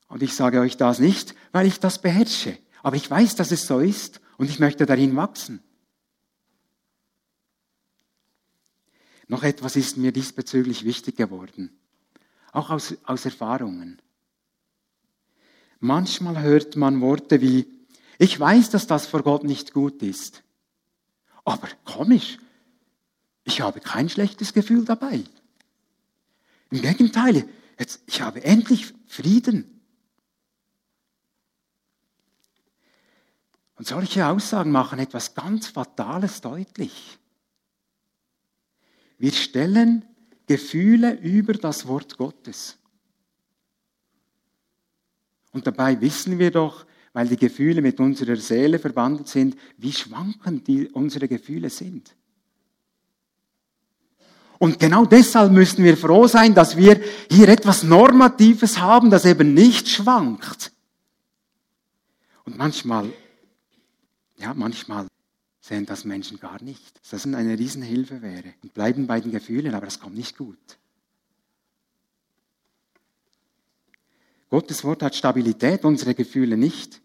Und 0.10 0.22
ich 0.22 0.36
sage 0.36 0.60
euch 0.60 0.78
das 0.78 1.00
nicht, 1.00 1.34
weil 1.52 1.66
ich 1.66 1.80
das 1.80 2.00
beherrsche. 2.00 2.56
Aber 2.84 2.98
ich 2.98 3.10
weiß, 3.10 3.34
dass 3.36 3.52
es 3.52 3.66
so 3.66 3.80
ist 3.80 4.22
und 4.38 4.48
ich 4.48 4.60
möchte 4.60 4.86
darin 4.86 5.16
wachsen. 5.16 5.64
Noch 9.32 9.44
etwas 9.44 9.78
ist 9.78 9.96
mir 9.96 10.12
diesbezüglich 10.12 10.84
wichtig 10.84 11.16
geworden, 11.16 11.72
auch 12.52 12.70
aus, 12.70 12.98
aus 13.06 13.24
Erfahrungen. 13.24 14.02
Manchmal 15.80 16.42
hört 16.42 16.76
man 16.76 17.00
Worte 17.00 17.40
wie, 17.40 17.66
ich 18.20 18.38
weiß, 18.38 18.72
dass 18.72 18.88
das 18.88 19.06
vor 19.06 19.24
Gott 19.24 19.46
nicht 19.46 19.72
gut 19.72 20.04
ist, 20.04 20.44
aber 21.46 21.70
komisch, 21.86 22.40
ich 23.46 23.62
habe 23.62 23.80
kein 23.80 24.10
schlechtes 24.10 24.52
Gefühl 24.52 24.84
dabei. 24.84 25.24
Im 26.70 26.82
Gegenteil, 26.82 27.48
jetzt, 27.80 28.02
ich 28.08 28.20
habe 28.22 28.44
endlich 28.44 28.94
Frieden. 29.08 29.80
Und 33.76 33.88
solche 33.88 34.28
Aussagen 34.28 34.72
machen 34.72 35.00
etwas 35.00 35.36
ganz 35.36 35.68
Fatales 35.68 36.42
deutlich. 36.42 37.21
Wir 39.22 39.34
stellen 39.34 40.04
Gefühle 40.48 41.14
über 41.20 41.54
das 41.54 41.86
Wort 41.86 42.18
Gottes. 42.18 42.76
Und 45.52 45.68
dabei 45.68 46.02
wissen 46.02 46.40
wir 46.40 46.50
doch, 46.50 46.88
weil 47.14 47.28
die 47.28 47.38
Gefühle 47.38 47.84
mit 47.84 48.00
unserer 48.00 48.36
Seele 48.36 48.80
verwandelt 48.80 49.28
sind, 49.28 49.56
wie 49.78 49.92
schwankend 49.92 50.68
die, 50.68 50.90
unsere 50.90 51.28
Gefühle 51.28 51.70
sind. 51.70 52.16
Und 54.58 54.80
genau 54.80 55.06
deshalb 55.06 55.52
müssen 55.52 55.84
wir 55.84 55.98
froh 55.98 56.26
sein, 56.26 56.56
dass 56.56 56.76
wir 56.76 57.00
hier 57.30 57.48
etwas 57.48 57.84
Normatives 57.84 58.80
haben, 58.80 59.12
das 59.12 59.26
eben 59.26 59.54
nicht 59.54 59.88
schwankt. 59.88 60.72
Und 62.44 62.58
manchmal, 62.58 63.14
ja, 64.38 64.56
manchmal 64.56 65.06
sehen 65.62 65.86
das 65.86 66.04
Menschen 66.04 66.40
gar 66.40 66.62
nicht. 66.62 66.98
Dass 66.98 67.24
das 67.24 67.26
eine 67.26 67.58
Riesenhilfe 67.58 68.22
wäre. 68.22 68.54
Und 68.64 68.74
bleiben 68.74 69.08
bei 69.08 69.22
den 69.22 69.32
Gefühlen, 69.32 69.74
aber 69.74 69.86
das 69.86 70.00
kommt 70.00 70.16
nicht 70.16 70.38
gut. 70.38 70.58
Gottes 74.50 74.84
Wort 74.84 75.02
hat 75.04 75.16
Stabilität, 75.16 75.86
unsere 75.86 76.14
Gefühle 76.14 76.58
nicht. 76.58 77.00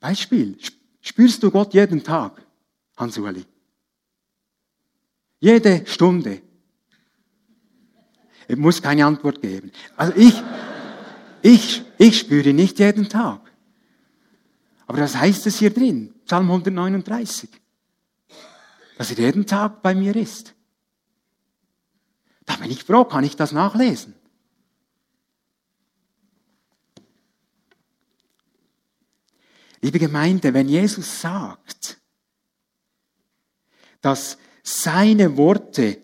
Beispiel, 0.00 0.58
spürst 1.00 1.42
du 1.42 1.50
Gott 1.50 1.72
jeden 1.72 2.02
Tag, 2.02 2.44
Hans-Uli? 2.96 3.44
Jede 5.38 5.86
Stunde. 5.86 6.42
Ich 8.48 8.56
muss 8.56 8.82
keine 8.82 9.06
Antwort 9.06 9.40
geben. 9.40 9.70
Also 9.96 10.14
ich, 10.16 10.34
ich, 11.42 11.82
ich 11.98 12.18
spüre 12.18 12.52
nicht 12.52 12.78
jeden 12.78 13.08
Tag. 13.08 13.40
Aber 14.86 14.98
was 14.98 15.16
heißt 15.16 15.46
es 15.46 15.58
hier 15.58 15.70
drin? 15.70 16.14
Psalm 16.24 16.50
139. 16.50 17.50
Dass 18.96 19.10
er 19.10 19.18
jeden 19.18 19.46
Tag 19.46 19.82
bei 19.82 19.94
mir 19.94 20.14
ist. 20.16 20.54
Da 22.44 22.56
bin 22.56 22.70
ich 22.70 22.84
froh, 22.84 23.04
kann 23.04 23.24
ich 23.24 23.36
das 23.36 23.52
nachlesen. 23.52 24.14
Liebe 29.80 29.98
Gemeinde, 29.98 30.54
wenn 30.54 30.68
Jesus 30.68 31.20
sagt, 31.20 31.98
dass 34.00 34.38
seine 34.62 35.36
Worte 35.36 35.98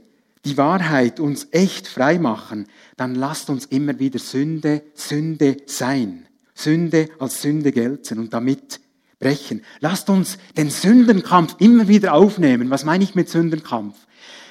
die 0.45 0.57
Wahrheit 0.57 1.21
uns 1.21 1.49
echt 1.53 1.87
frei 1.87 2.19
machen, 2.19 2.67
dann 2.97 3.15
lasst 3.15 3.49
uns 3.49 3.65
immer 3.67 3.99
wieder 3.99 4.19
Sünde, 4.19 4.85
Sünde 4.95 5.59
sein. 5.67 6.29
Sünde 6.55 7.09
als 7.19 7.43
Sünde 7.43 7.73
gelten 7.73 8.19
und 8.19 8.33
damit 8.33 8.81
brechen. 9.19 9.63
Lasst 9.81 10.11
uns 10.11 10.39
den 10.57 10.71
Sündenkampf 10.71 11.57
immer 11.59 11.89
wieder 11.89 12.15
aufnehmen. 12.15 12.71
Was 12.71 12.85
meine 12.85 13.05
ich 13.05 13.15
mit 13.15 13.29
Sündenkampf? 13.29 13.97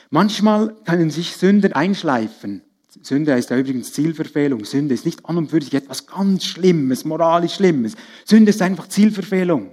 Manchmal 0.10 0.76
können 0.86 1.10
sich 1.10 1.36
Sünden 1.38 1.74
einschleifen. 1.74 2.64
Sünde 3.02 3.34
ist 3.34 3.49
ja 3.49 3.58
übrigens 3.58 3.93
Zielverfehlung. 3.93 4.66
Sünde 4.66 4.93
ist 4.93 5.06
nicht 5.06 5.26
an 5.26 5.38
und 5.38 5.49
für 5.49 5.62
sich 5.62 5.74
etwas 5.74 6.08
ganz 6.08 6.45
Schlimmes, 6.45 7.06
moralisch 7.06 7.56
Schlimmes. 7.56 7.93
Sünde 8.26 8.49
ist 8.49 8.62
einfach 8.62 8.88
Zielverfehlung 8.89 9.72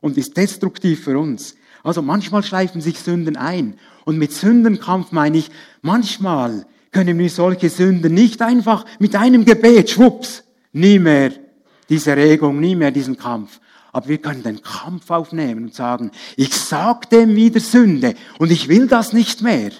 und 0.00 0.18
ist 0.18 0.36
destruktiv 0.36 1.04
für 1.04 1.18
uns. 1.18 1.56
Also 1.82 2.02
manchmal 2.02 2.42
schleifen 2.42 2.80
sich 2.80 2.98
Sünden 2.98 3.36
ein. 3.36 3.78
Und 4.04 4.18
mit 4.18 4.32
Sündenkampf 4.32 5.12
meine 5.12 5.38
ich, 5.38 5.50
manchmal 5.82 6.66
können 6.92 7.18
wir 7.18 7.30
solche 7.30 7.70
Sünden 7.70 8.12
nicht 8.14 8.42
einfach 8.42 8.84
mit 8.98 9.14
einem 9.14 9.44
Gebet, 9.44 9.90
schwupps, 9.90 10.42
nie 10.72 10.98
mehr 10.98 11.32
diese 11.90 12.16
Regung, 12.16 12.60
nie 12.60 12.74
mehr 12.74 12.90
diesen 12.90 13.16
Kampf. 13.16 13.60
Aber 13.92 14.08
wir 14.08 14.18
können 14.18 14.42
den 14.42 14.62
Kampf 14.62 15.10
aufnehmen 15.10 15.64
und 15.64 15.74
sagen, 15.74 16.12
ich 16.36 16.54
sag 16.54 17.10
dem 17.10 17.34
wieder 17.34 17.60
Sünde 17.60 18.14
und 18.38 18.52
ich 18.52 18.68
will 18.68 18.86
das 18.86 19.12
nicht 19.12 19.42
mehr. 19.42 19.72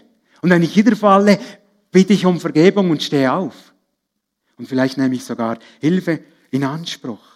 Und 0.42 0.50
wenn 0.50 0.62
ich 0.62 0.76
wieder 0.76 0.96
falle, 0.96 1.38
bitte 1.92 2.12
ich 2.12 2.26
um 2.26 2.40
Vergebung 2.40 2.90
und 2.90 3.02
stehe 3.02 3.32
auf. 3.32 3.72
Und 4.56 4.66
vielleicht 4.66 4.98
nehme 4.98 5.14
ich 5.14 5.24
sogar 5.24 5.58
Hilfe 5.80 6.20
in 6.50 6.64
Anspruch. 6.64 7.29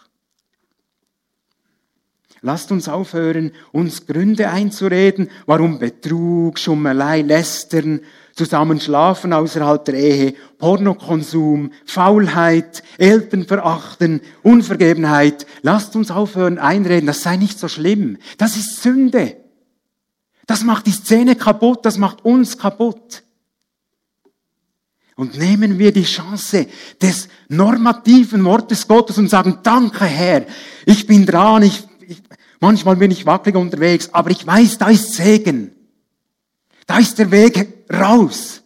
Lasst 2.47 2.71
uns 2.71 2.91
aufhören, 2.91 3.53
uns 3.73 4.07
Gründe 4.07 4.51
einzureden, 4.51 5.31
warum 5.47 5.79
Betrug, 5.79 6.59
Schummelei, 6.59 7.23
Lästern, 7.23 8.01
Zusammenschlafen 8.35 9.33
außerhalb 9.33 9.83
der 9.87 9.95
Ehe, 9.95 10.35
Pornokonsum, 10.59 11.73
Faulheit, 11.87 12.83
Eltern 12.99 13.47
verachten, 13.47 14.21
Unvergebenheit. 14.43 15.47
Lasst 15.63 15.97
uns 15.97 16.11
aufhören 16.11 16.59
einreden, 16.59 17.07
das 17.07 17.23
sei 17.23 17.39
nicht 17.39 17.59
so 17.59 17.67
schlimm. 17.67 18.19
Das 18.37 18.59
ist 18.59 18.83
Sünde. 18.83 19.39
Das 20.47 20.65
macht 20.65 20.87
die 20.87 20.93
Szene 20.93 21.37
kaputt, 21.37 21.87
das 21.87 21.97
macht 21.97 22.27
uns 22.27 22.59
kaputt. 22.59 23.23
Und 25.17 25.39
nehmen 25.39 25.79
wir 25.79 25.93
die 25.93 26.05
Chance 26.05 26.67
des 27.01 27.29
normativen 27.49 28.45
Wortes 28.45 28.87
Gottes 28.87 29.17
und 29.17 29.31
sagen, 29.31 29.61
danke 29.63 30.05
Herr, 30.05 30.45
ich 30.85 31.07
bin 31.07 31.25
dran, 31.25 31.63
ich 31.63 31.85
ich, 32.09 32.23
manchmal 32.61 32.97
bin 32.97 33.11
ich 33.11 33.27
wackelig 33.27 33.57
unterwegs, 33.57 34.11
aber 34.13 34.31
ich 34.31 34.47
weiß, 34.47 34.79
da 34.79 34.89
ist 34.89 35.15
Segen. 35.15 35.75
Da 36.87 36.99
ist 36.99 37.19
der 37.19 37.31
Weg 37.31 37.85
raus. 37.93 38.63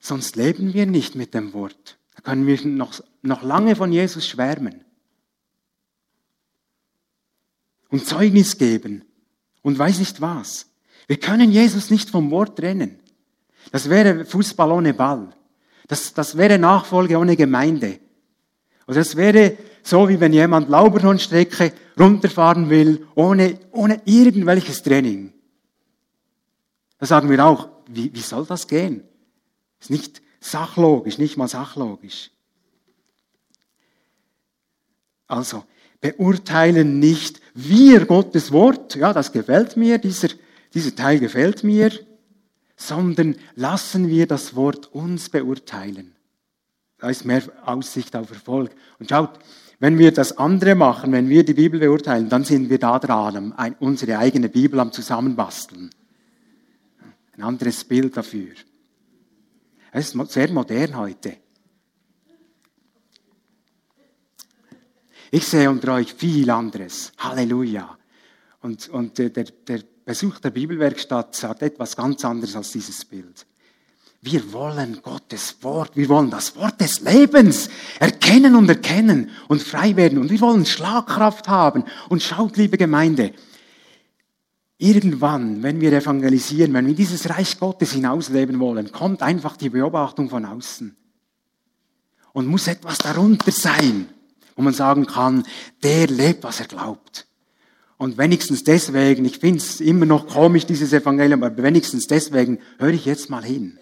Sonst 0.00 0.36
leben 0.36 0.74
wir 0.74 0.86
nicht 0.86 1.14
mit 1.14 1.32
dem 1.34 1.52
Wort. 1.54 1.98
Da 2.14 2.22
können 2.22 2.46
wir 2.46 2.64
noch, 2.66 3.02
noch 3.22 3.42
lange 3.42 3.74
von 3.74 3.90
Jesus 3.90 4.28
schwärmen. 4.28 4.84
Und 7.88 8.06
Zeugnis 8.06 8.58
geben. 8.58 9.04
Und 9.62 9.78
weiß 9.78 9.98
nicht 9.98 10.20
was. 10.20 10.66
Wir 11.06 11.18
können 11.18 11.50
Jesus 11.50 11.90
nicht 11.90 12.10
vom 12.10 12.30
Wort 12.30 12.58
trennen. 12.58 12.98
Das 13.72 13.88
wäre 13.88 14.24
Fußball 14.24 14.70
ohne 14.72 14.94
Ball. 14.94 15.34
Das, 15.88 16.12
das 16.12 16.36
wäre 16.36 16.58
Nachfolge 16.58 17.18
ohne 17.18 17.36
Gemeinde. 17.36 17.98
Also 18.86 19.00
es 19.00 19.16
wäre 19.16 19.56
so, 19.82 20.08
wie 20.08 20.20
wenn 20.20 20.32
jemand 20.32 20.68
Lauberhornstrecke 20.68 21.72
runterfahren 21.98 22.70
will, 22.70 23.06
ohne, 23.14 23.58
ohne 23.70 24.00
irgendwelches 24.04 24.82
Training. 24.82 25.32
Da 26.98 27.06
sagen 27.06 27.30
wir 27.30 27.44
auch, 27.44 27.68
wie, 27.86 28.12
wie 28.14 28.20
soll 28.20 28.46
das 28.46 28.66
gehen? 28.66 29.04
Ist 29.80 29.90
nicht 29.90 30.22
sachlogisch, 30.40 31.18
nicht 31.18 31.36
mal 31.36 31.48
sachlogisch. 31.48 32.30
Also, 35.26 35.64
beurteilen 36.00 36.98
nicht 36.98 37.40
wir 37.54 38.04
Gottes 38.06 38.52
Wort, 38.52 38.94
ja, 38.94 39.12
das 39.12 39.32
gefällt 39.32 39.76
mir, 39.76 39.98
dieser, 39.98 40.28
dieser 40.74 40.94
Teil 40.94 41.18
gefällt 41.18 41.64
mir, 41.64 41.92
sondern 42.76 43.36
lassen 43.54 44.08
wir 44.08 44.26
das 44.26 44.54
Wort 44.54 44.92
uns 44.92 45.30
beurteilen. 45.30 46.14
Da 47.04 47.10
ist 47.10 47.26
mehr 47.26 47.42
Aussicht 47.66 48.16
auf 48.16 48.30
Erfolg. 48.30 48.70
Und 48.98 49.10
schaut, 49.10 49.38
wenn 49.78 49.98
wir 49.98 50.10
das 50.10 50.38
andere 50.38 50.74
machen, 50.74 51.12
wenn 51.12 51.28
wir 51.28 51.44
die 51.44 51.52
Bibel 51.52 51.78
beurteilen, 51.78 52.30
dann 52.30 52.44
sind 52.44 52.70
wir 52.70 52.78
da 52.78 52.98
dran, 52.98 53.52
unsere 53.80 54.16
eigene 54.16 54.48
Bibel 54.48 54.80
am 54.80 54.90
Zusammenbasteln. 54.90 55.90
Ein 57.36 57.42
anderes 57.42 57.84
Bild 57.84 58.16
dafür. 58.16 58.54
Es 59.92 60.14
ist 60.14 60.32
sehr 60.32 60.50
modern 60.50 60.96
heute. 60.96 61.36
Ich 65.30 65.46
sehe 65.46 65.68
unter 65.68 65.96
euch 65.96 66.14
viel 66.14 66.48
anderes. 66.48 67.12
Halleluja. 67.18 67.98
Und, 68.62 68.88
und 68.88 69.18
der, 69.18 69.28
der 69.28 69.82
Besuch 70.06 70.38
der 70.38 70.52
Bibelwerkstatt 70.52 71.36
sagt 71.36 71.60
etwas 71.60 71.96
ganz 71.96 72.24
anderes 72.24 72.56
als 72.56 72.72
dieses 72.72 73.04
Bild. 73.04 73.44
Wir 74.26 74.54
wollen 74.54 75.02
Gottes 75.02 75.58
Wort, 75.60 75.98
wir 75.98 76.08
wollen 76.08 76.30
das 76.30 76.56
Wort 76.56 76.80
des 76.80 77.02
Lebens 77.02 77.68
erkennen 78.00 78.56
und 78.56 78.66
erkennen 78.70 79.28
und 79.48 79.62
frei 79.62 79.96
werden 79.96 80.16
und 80.16 80.30
wir 80.30 80.40
wollen 80.40 80.64
Schlagkraft 80.64 81.46
haben. 81.46 81.84
Und 82.08 82.22
schaut, 82.22 82.56
liebe 82.56 82.78
Gemeinde, 82.78 83.34
irgendwann, 84.78 85.62
wenn 85.62 85.82
wir 85.82 85.92
evangelisieren, 85.92 86.72
wenn 86.72 86.86
wir 86.86 86.94
dieses 86.94 87.28
Reich 87.28 87.60
Gottes 87.60 87.92
hinausleben 87.92 88.58
wollen, 88.60 88.92
kommt 88.92 89.20
einfach 89.20 89.58
die 89.58 89.68
Beobachtung 89.68 90.30
von 90.30 90.46
außen. 90.46 90.96
Und 92.32 92.46
muss 92.46 92.66
etwas 92.66 92.96
darunter 92.96 93.52
sein, 93.52 94.08
wo 94.56 94.62
man 94.62 94.72
sagen 94.72 95.04
kann, 95.04 95.44
der 95.82 96.06
lebt, 96.06 96.44
was 96.44 96.60
er 96.60 96.66
glaubt. 96.66 97.26
Und 97.98 98.16
wenigstens 98.16 98.64
deswegen, 98.64 99.26
ich 99.26 99.38
finde 99.38 99.58
es 99.58 99.82
immer 99.82 100.06
noch 100.06 100.28
komisch, 100.28 100.64
dieses 100.64 100.94
Evangelium, 100.94 101.42
aber 101.42 101.62
wenigstens 101.62 102.06
deswegen 102.06 102.58
höre 102.78 102.94
ich 102.94 103.04
jetzt 103.04 103.28
mal 103.28 103.44
hin. 103.44 103.78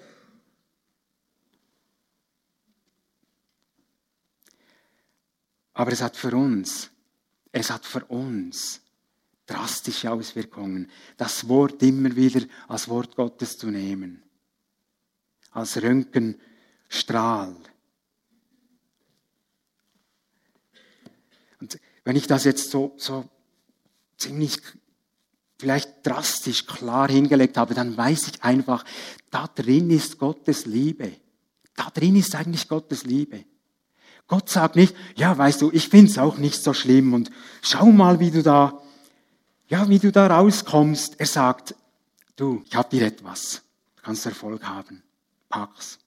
Aber 5.82 5.90
es 5.90 6.00
hat 6.00 6.16
für 6.16 6.36
uns, 6.36 6.92
es 7.50 7.68
hat 7.68 7.84
für 7.84 8.04
uns 8.04 8.82
drastische 9.46 10.12
Auswirkungen, 10.12 10.88
das 11.16 11.48
Wort 11.48 11.82
immer 11.82 12.14
wieder 12.14 12.46
als 12.68 12.88
Wort 12.88 13.16
Gottes 13.16 13.58
zu 13.58 13.66
nehmen. 13.66 14.22
Als 15.50 15.82
Röntgenstrahl. 15.82 17.56
Und 21.60 21.80
wenn 22.04 22.14
ich 22.14 22.28
das 22.28 22.44
jetzt 22.44 22.70
so, 22.70 22.94
so 22.96 23.28
ziemlich 24.16 24.60
vielleicht 25.58 26.06
drastisch 26.06 26.64
klar 26.64 27.10
hingelegt 27.10 27.56
habe, 27.56 27.74
dann 27.74 27.96
weiß 27.96 28.28
ich 28.28 28.44
einfach, 28.44 28.84
da 29.30 29.48
drin 29.48 29.90
ist 29.90 30.16
Gottes 30.16 30.64
Liebe. 30.64 31.16
Da 31.74 31.90
drin 31.90 32.14
ist 32.14 32.36
eigentlich 32.36 32.68
Gottes 32.68 33.02
Liebe. 33.02 33.46
Gott 34.32 34.48
sagt 34.48 34.76
nicht, 34.76 34.96
ja, 35.14 35.36
weißt 35.36 35.60
du, 35.60 35.70
ich 35.74 35.90
find's 35.90 36.16
auch 36.16 36.38
nicht 36.38 36.62
so 36.62 36.72
schlimm 36.72 37.12
und 37.12 37.30
schau 37.60 37.92
mal, 37.92 38.18
wie 38.18 38.30
du 38.30 38.42
da, 38.42 38.80
ja, 39.68 39.90
wie 39.90 39.98
du 39.98 40.10
da 40.10 40.26
rauskommst. 40.26 41.20
Er 41.20 41.26
sagt, 41.26 41.74
du, 42.36 42.62
ich 42.64 42.74
hab 42.74 42.88
dir 42.88 43.04
etwas. 43.04 43.60
Du 43.96 44.02
kannst 44.04 44.24
Erfolg 44.24 44.64
haben. 44.64 45.02
Pack's. 45.50 45.98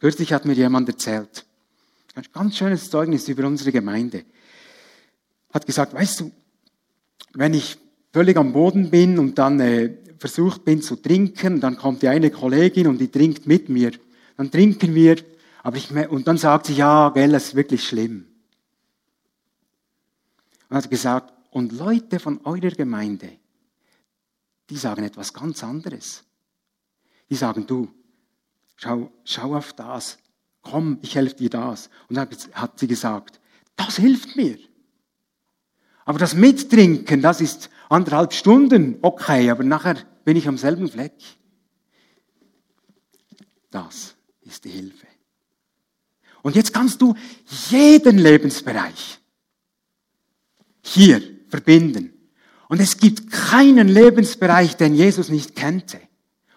Kürzlich 0.00 0.32
hat 0.32 0.46
mir 0.46 0.54
jemand 0.54 0.88
erzählt, 0.88 1.44
ein 2.14 2.24
ganz 2.32 2.56
schönes 2.56 2.88
Zeugnis 2.88 3.28
über 3.28 3.46
unsere 3.46 3.70
Gemeinde. 3.70 4.24
Hat 5.52 5.66
gesagt, 5.66 5.92
weißt 5.92 6.20
du, 6.20 6.32
wenn 7.34 7.52
ich 7.52 7.76
völlig 8.10 8.38
am 8.38 8.54
Boden 8.54 8.88
bin 8.88 9.18
und 9.18 9.38
dann 9.38 9.60
äh, 9.60 9.98
versucht 10.16 10.64
bin 10.64 10.80
zu 10.80 10.96
trinken, 10.96 11.60
dann 11.60 11.76
kommt 11.76 12.00
die 12.00 12.08
eine 12.08 12.30
Kollegin 12.30 12.86
und 12.86 13.02
die 13.02 13.10
trinkt 13.10 13.46
mit 13.46 13.68
mir. 13.68 13.92
Dann 14.38 14.50
trinken 14.50 14.94
wir 14.94 15.16
aber 15.64 15.78
ich, 15.78 15.90
und 15.90 16.28
dann 16.28 16.36
sagt 16.36 16.66
sie, 16.66 16.74
ja, 16.74 17.08
gell, 17.08 17.32
das 17.32 17.46
ist 17.46 17.54
wirklich 17.54 17.88
schlimm. 17.88 18.26
Und 20.68 20.76
hat 20.76 20.90
gesagt, 20.90 21.32
und 21.50 21.72
Leute 21.72 22.20
von 22.20 22.38
eurer 22.44 22.70
Gemeinde, 22.70 23.38
die 24.68 24.76
sagen 24.76 25.04
etwas 25.04 25.32
ganz 25.32 25.64
anderes. 25.64 26.22
Die 27.30 27.34
sagen, 27.34 27.66
du, 27.66 27.88
schau, 28.76 29.10
schau 29.24 29.56
auf 29.56 29.72
das, 29.72 30.18
komm, 30.60 30.98
ich 31.00 31.14
helfe 31.14 31.36
dir 31.36 31.48
das. 31.48 31.88
Und 32.10 32.16
dann 32.16 32.28
hat 32.52 32.78
sie 32.78 32.86
gesagt, 32.86 33.40
Das 33.76 33.96
hilft 33.96 34.36
mir. 34.36 34.58
Aber 36.04 36.18
das 36.18 36.34
Mittrinken, 36.34 37.22
das 37.22 37.40
ist 37.40 37.70
anderthalb 37.88 38.34
Stunden, 38.34 38.98
okay, 39.00 39.50
aber 39.50 39.64
nachher 39.64 39.96
bin 40.24 40.36
ich 40.36 40.46
am 40.46 40.58
selben 40.58 40.88
Fleck. 40.88 41.14
Das 43.70 44.14
ist 44.42 44.64
die 44.66 44.70
Hilfe. 44.70 45.06
Und 46.44 46.56
jetzt 46.56 46.74
kannst 46.74 47.00
du 47.00 47.14
jeden 47.70 48.18
Lebensbereich 48.18 49.18
hier 50.82 51.22
verbinden. 51.48 52.12
Und 52.68 52.80
es 52.80 52.98
gibt 52.98 53.30
keinen 53.30 53.88
Lebensbereich, 53.88 54.76
den 54.76 54.94
Jesus 54.94 55.30
nicht 55.30 55.56
kannte 55.56 55.98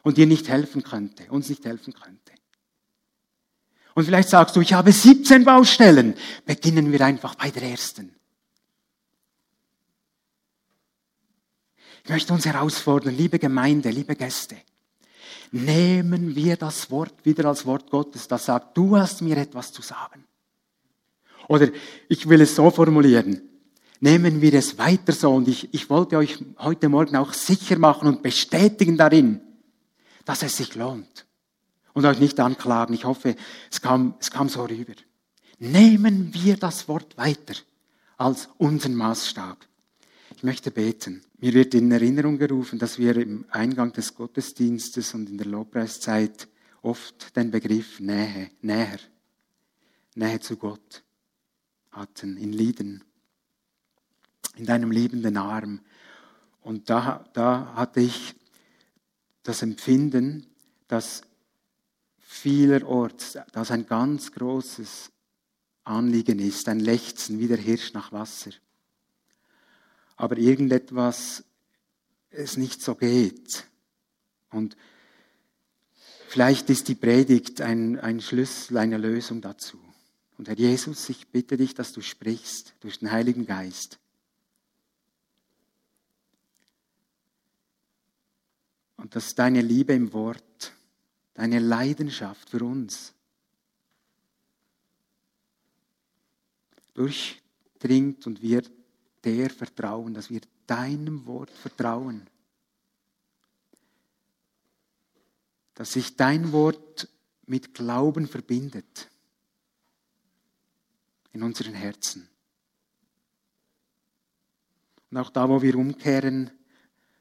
und 0.03 0.17
dir 0.17 0.27
nicht 0.27 0.49
helfen 0.49 0.83
könnte, 0.83 1.31
uns 1.31 1.47
nicht 1.47 1.63
helfen 1.63 1.93
könnte. 1.93 2.33
Und 3.95 4.03
vielleicht 4.03 4.27
sagst 4.27 4.57
du, 4.57 4.61
ich 4.61 4.73
habe 4.73 4.91
17 4.91 5.45
Baustellen. 5.45 6.15
Beginnen 6.45 6.91
wir 6.91 6.99
einfach 6.99 7.35
bei 7.35 7.49
der 7.49 7.63
ersten. 7.63 8.13
Ich 12.03 12.09
möchte 12.09 12.33
uns 12.33 12.45
herausfordern, 12.45 13.15
liebe 13.15 13.39
Gemeinde, 13.39 13.89
liebe 13.89 14.17
Gäste, 14.17 14.57
nehmen 15.51 16.35
wir 16.35 16.57
das 16.57 16.89
Wort 16.91 17.13
wieder 17.23 17.45
als 17.45 17.65
Wort 17.65 17.89
Gottes, 17.89 18.27
das 18.27 18.45
sagt, 18.45 18.77
du 18.77 18.97
hast 18.97 19.21
mir 19.21 19.37
etwas 19.37 19.71
zu 19.71 19.81
sagen. 19.81 20.25
Oder 21.47 21.69
ich 22.09 22.27
will 22.27 22.41
es 22.41 22.55
so 22.55 22.69
formulieren, 22.69 23.41
nehmen 23.99 24.41
wir 24.41 24.53
es 24.53 24.77
weiter 24.77 25.13
so 25.13 25.33
und 25.33 25.47
ich, 25.47 25.73
ich 25.73 25.89
wollte 25.89 26.17
euch 26.17 26.43
heute 26.59 26.89
Morgen 26.89 27.15
auch 27.15 27.33
sicher 27.33 27.79
machen 27.79 28.07
und 28.07 28.21
bestätigen 28.21 28.97
darin, 28.97 29.41
dass 30.25 30.43
es 30.43 30.57
sich 30.57 30.75
lohnt. 30.75 31.25
Und 31.93 32.05
euch 32.05 32.19
nicht 32.19 32.39
anklagen, 32.39 32.93
ich 32.93 33.05
hoffe, 33.05 33.35
es 33.71 33.81
kam, 33.81 34.13
es 34.19 34.29
kam 34.29 34.49
so 34.49 34.65
rüber. 34.65 34.93
Nehmen 35.57 36.31
wir 36.33 36.57
das 36.57 36.87
Wort 36.87 37.17
weiter 37.17 37.55
als 38.17 38.49
unseren 38.57 38.93
Maßstab. 38.93 39.57
Ich 40.35 40.43
möchte 40.43 40.69
beten. 40.69 41.23
Mir 41.39 41.53
wird 41.53 41.75
in 41.75 41.91
Erinnerung 41.91 42.39
gerufen, 42.39 42.79
dass 42.79 42.97
wir 42.97 43.15
im 43.17 43.45
Eingang 43.49 43.93
des 43.93 44.15
Gottesdienstes 44.15 45.13
und 45.13 45.29
in 45.29 45.38
der 45.38 45.45
Lobpreiszeit 45.45 46.47
oft 46.81 47.35
den 47.35 47.51
Begriff 47.51 47.99
Nähe, 47.99 48.49
näher, 48.61 48.97
Nähe 50.15 50.39
zu 50.39 50.57
Gott 50.57 51.03
hatten 51.91 52.38
in 52.38 52.53
Lieden, 52.53 53.03
in 54.55 54.65
deinem 54.65 54.89
liebenden 54.89 55.38
Arm. 55.38 55.81
Und 56.61 56.89
da, 56.89 57.29
da 57.33 57.75
hatte 57.75 57.99
ich 57.99 58.33
das 59.43 59.61
Empfinden, 59.61 60.47
dass 60.88 61.21
vielerorts 62.17 63.38
das 63.51 63.69
ein 63.69 63.85
ganz 63.85 64.31
großes 64.31 65.11
Anliegen 65.83 66.39
ist, 66.39 66.67
ein 66.67 66.79
Lechzen 66.79 67.39
wie 67.39 67.47
der 67.47 67.57
Hirsch 67.57 67.93
nach 67.93 68.11
Wasser 68.11 68.51
aber 70.18 70.38
irgendetwas 70.38 71.43
es 72.30 72.57
nicht 72.57 72.82
so 72.82 72.95
geht. 72.95 73.65
Und 74.49 74.76
vielleicht 76.28 76.70
ist 76.70 76.88
die 76.88 76.95
Predigt 76.95 77.61
ein, 77.61 77.99
ein 77.99 78.20
Schlüssel, 78.20 78.78
eine 78.78 78.97
Lösung 78.97 79.41
dazu. 79.41 79.80
Und 80.38 80.47
Herr 80.47 80.57
Jesus, 80.57 81.07
ich 81.09 81.28
bitte 81.30 81.55
dich, 81.55 81.74
dass 81.74 81.93
du 81.93 82.01
sprichst 82.01 82.76
durch 82.82 82.99
den 82.99 83.11
Heiligen 83.11 83.45
Geist. 83.45 83.99
Und 88.97 89.15
dass 89.15 89.36
deine 89.36 89.61
Liebe 89.61 89.93
im 89.93 90.11
Wort, 90.13 90.74
deine 91.36 91.59
Leidenschaft 91.59 92.49
für 92.49 92.63
uns 92.63 93.13
durchdringt 96.95 98.26
und 98.26 98.41
wird 98.41 98.72
der 99.24 99.49
vertrauen, 99.49 100.13
dass 100.13 100.30
wir 100.30 100.41
deinem 100.65 101.26
Wort 101.26 101.51
vertrauen. 101.51 102.28
Dass 105.74 105.93
sich 105.93 106.15
dein 106.15 106.51
Wort 106.51 107.07
mit 107.45 107.74
Glauben 107.74 108.28
verbindet 108.28 109.09
in 111.32 111.43
unseren 111.43 111.74
Herzen. 111.74 112.28
Und 115.09 115.18
auch 115.18 115.30
da, 115.30 115.47
wo 115.47 115.61
wir 115.61 115.76
umkehren 115.76 116.51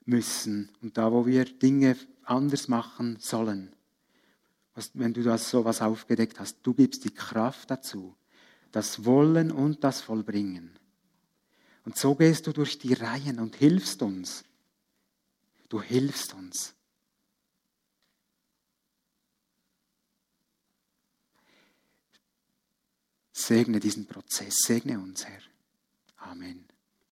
müssen 0.05 0.71
und 0.83 0.97
da, 0.97 1.13
wo 1.13 1.27
wir 1.27 1.45
Dinge 1.45 1.97
anders 2.25 2.69
machen 2.69 3.19
sollen, 3.21 3.73
wenn 4.95 5.15
du 5.15 5.23
das 5.23 5.51
so 5.51 5.65
was 5.65 5.81
aufgedeckt 5.81 6.39
hast, 6.39 6.59
du 6.63 6.75
gibst 6.75 7.05
die 7.05 7.15
Kraft 7.15 7.71
dazu, 7.71 8.15
das 8.73 9.05
Wollen 9.05 9.51
und 9.51 9.85
das 9.85 10.01
Vollbringen. 10.01 10.79
Und 11.87 11.97
so 11.97 12.17
gehst 12.17 12.49
du 12.49 12.53
durch 12.53 12.79
die 12.79 12.95
Reihen 12.95 13.39
und 13.39 13.55
hilfst 13.55 14.03
uns. 14.03 14.45
Du 15.69 15.81
hilfst 15.81 16.35
uns. 16.35 16.75
Segne 23.33 23.79
diesen 23.79 24.07
Prozess, 24.07 24.57
segne 24.67 24.99
uns, 24.99 25.25
Herr. 25.25 25.43
Amen. 26.17 26.67